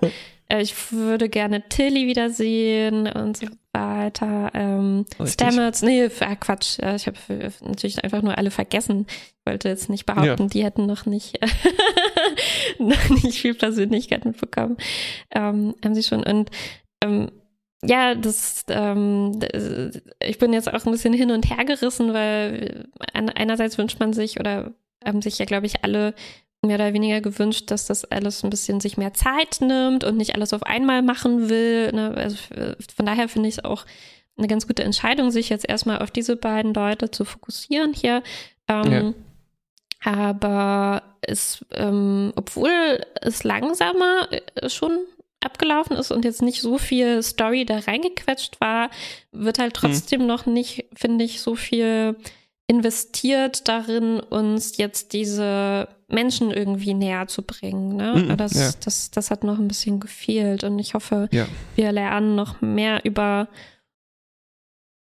[0.49, 4.51] Äh, ich würde gerne Tilly wiedersehen und so weiter.
[4.55, 6.79] Ähm, Stamets, nee, ah, Quatsch.
[6.79, 9.07] Ich habe natürlich einfach nur alle vergessen.
[9.09, 10.49] Ich wollte jetzt nicht behaupten, ja.
[10.49, 11.39] die hätten noch nicht,
[12.79, 14.77] noch nicht viel Persönlichkeit mitbekommen.
[15.31, 16.23] Ähm, haben sie schon.
[16.23, 16.51] Und
[17.03, 17.31] ähm,
[17.85, 19.41] ja, das, ähm,
[20.21, 24.39] ich bin jetzt auch ein bisschen hin und her gerissen, weil einerseits wünscht man sich
[24.39, 24.73] oder
[25.05, 26.15] haben sich ja, glaube ich, alle
[26.65, 30.35] mehr oder weniger gewünscht, dass das alles ein bisschen sich mehr Zeit nimmt und nicht
[30.35, 31.91] alles auf einmal machen will.
[31.93, 32.15] Ne?
[32.17, 32.37] Also
[32.95, 33.85] von daher finde ich es auch
[34.37, 38.23] eine ganz gute Entscheidung, sich jetzt erstmal auf diese beiden Leute zu fokussieren hier.
[38.69, 39.15] Ähm,
[40.05, 40.13] ja.
[40.13, 44.99] Aber es, ähm, obwohl es langsamer äh, schon
[45.41, 48.91] abgelaufen ist und jetzt nicht so viel Story da reingequetscht war,
[49.33, 49.81] wird halt hm.
[49.81, 50.27] trotzdem hm.
[50.27, 52.17] noch nicht, finde ich, so viel
[52.73, 57.97] investiert darin, uns jetzt diese Menschen irgendwie näher zu bringen.
[57.97, 58.15] Ne?
[58.15, 58.71] Mm, das, ja.
[58.83, 61.47] das, das hat noch ein bisschen gefehlt und ich hoffe, ja.
[61.77, 63.49] wir lernen noch mehr über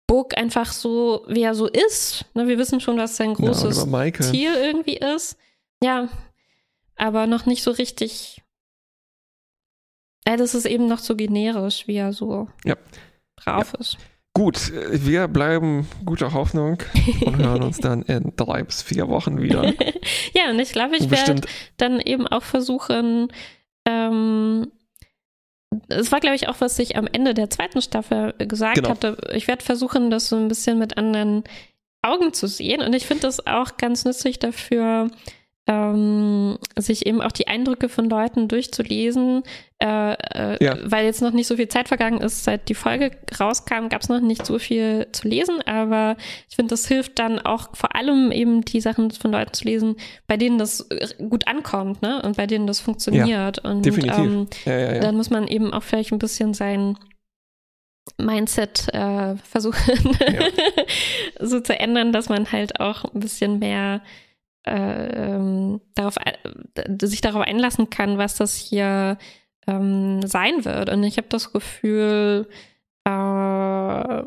[0.05, 2.25] Burg einfach so, wie er so ist.
[2.33, 2.49] Ne?
[2.49, 5.37] Wir wissen schon, was sein großes ja, Ziel irgendwie ist.
[5.81, 6.09] Ja,
[6.97, 8.41] aber noch nicht so richtig.
[10.27, 12.49] Ja, das ist eben noch so generisch, wie er so
[13.37, 13.97] drauf ist.
[14.33, 16.77] Gut, wir bleiben guter Hoffnung
[17.25, 19.65] und hören uns dann in drei bis vier Wochen wieder.
[20.33, 21.41] ja, und ich glaube, ich werde
[21.77, 23.27] dann eben auch versuchen,
[23.85, 24.71] ähm,
[25.89, 28.89] es war, glaube ich, auch, was ich am Ende der zweiten Staffel gesagt genau.
[28.89, 29.17] hatte.
[29.33, 31.43] Ich werde versuchen, das so ein bisschen mit anderen
[32.01, 32.81] Augen zu sehen.
[32.81, 35.09] Und ich finde das auch ganz nützlich dafür,
[35.71, 39.43] ähm, sich eben auch die Eindrücke von Leuten durchzulesen,
[39.79, 40.77] äh, äh, ja.
[40.83, 44.09] weil jetzt noch nicht so viel Zeit vergangen ist, seit die Folge rauskam, gab es
[44.09, 46.17] noch nicht so viel zu lesen, aber
[46.49, 49.95] ich finde, das hilft dann auch vor allem eben die Sachen von Leuten zu lesen,
[50.27, 52.21] bei denen das äh, gut ankommt, ne?
[52.21, 53.27] Und bei denen das funktioniert.
[53.27, 54.17] Ja, und definitiv.
[54.17, 56.97] Ähm, ja, dann muss man eben auch vielleicht ein bisschen sein
[58.17, 60.17] Mindset äh, versuchen
[61.39, 64.01] so zu ändern, dass man halt auch ein bisschen mehr
[64.63, 69.17] äh, darauf, äh, sich darauf einlassen kann, was das hier
[69.67, 70.89] ähm, sein wird.
[70.89, 72.47] Und ich habe das Gefühl,
[73.05, 74.23] äh,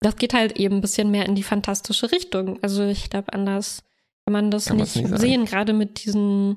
[0.00, 2.58] das geht halt eben ein bisschen mehr in die fantastische Richtung.
[2.62, 3.82] Also ich glaube, anders
[4.24, 6.56] kann man das kann nicht, nicht sehen, gerade mit diesen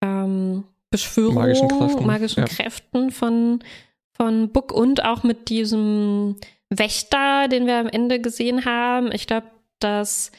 [0.00, 2.46] ähm, Beschwörungen, magischen Kräften, magischen ja.
[2.46, 3.64] Kräften von,
[4.12, 6.36] von Book und auch mit diesem
[6.70, 9.12] Wächter, den wir am Ende gesehen haben.
[9.12, 9.46] Ich glaube,
[9.80, 10.32] das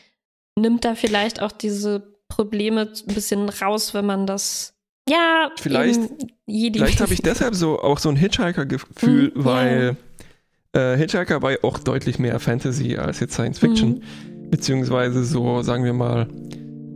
[0.61, 4.73] nimmt da vielleicht auch diese Probleme ein bisschen raus, wenn man das
[5.09, 6.01] ja, vielleicht,
[6.47, 9.97] vielleicht habe ich deshalb so auch so ein Hitchhiker-Gefühl, mhm, weil
[10.73, 14.49] äh, Hitchhiker war ja auch deutlich mehr Fantasy als jetzt Science Fiction, mhm.
[14.51, 16.27] beziehungsweise so, sagen wir mal,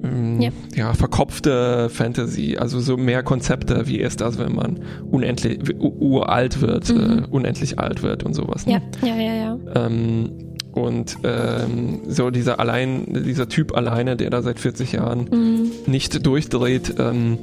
[0.04, 0.52] ähm, ja.
[0.76, 0.94] ja.
[0.94, 7.24] verkopfte Fantasy, also so mehr Konzepte, wie ist das, wenn man unendlich uralt wird, mhm.
[7.24, 8.68] äh, unendlich alt wird und sowas.
[8.68, 8.82] Ne?
[9.02, 9.60] Ja, ja, ja, ja.
[9.76, 15.72] Ähm, und ähm, so dieser allein, dieser Typ alleine, der da seit 40 Jahren mhm.
[15.86, 17.38] nicht durchdreht, ähm,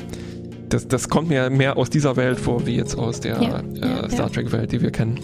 [0.68, 4.10] das, das kommt mir mehr aus dieser Welt vor, wie jetzt aus der ja, äh,
[4.10, 5.18] Star Trek-Welt, die wir kennen.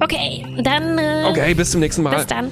[0.00, 0.98] Okay, dann.
[0.98, 2.16] Äh, okay, bis zum nächsten Mal.
[2.16, 2.50] Bis dann.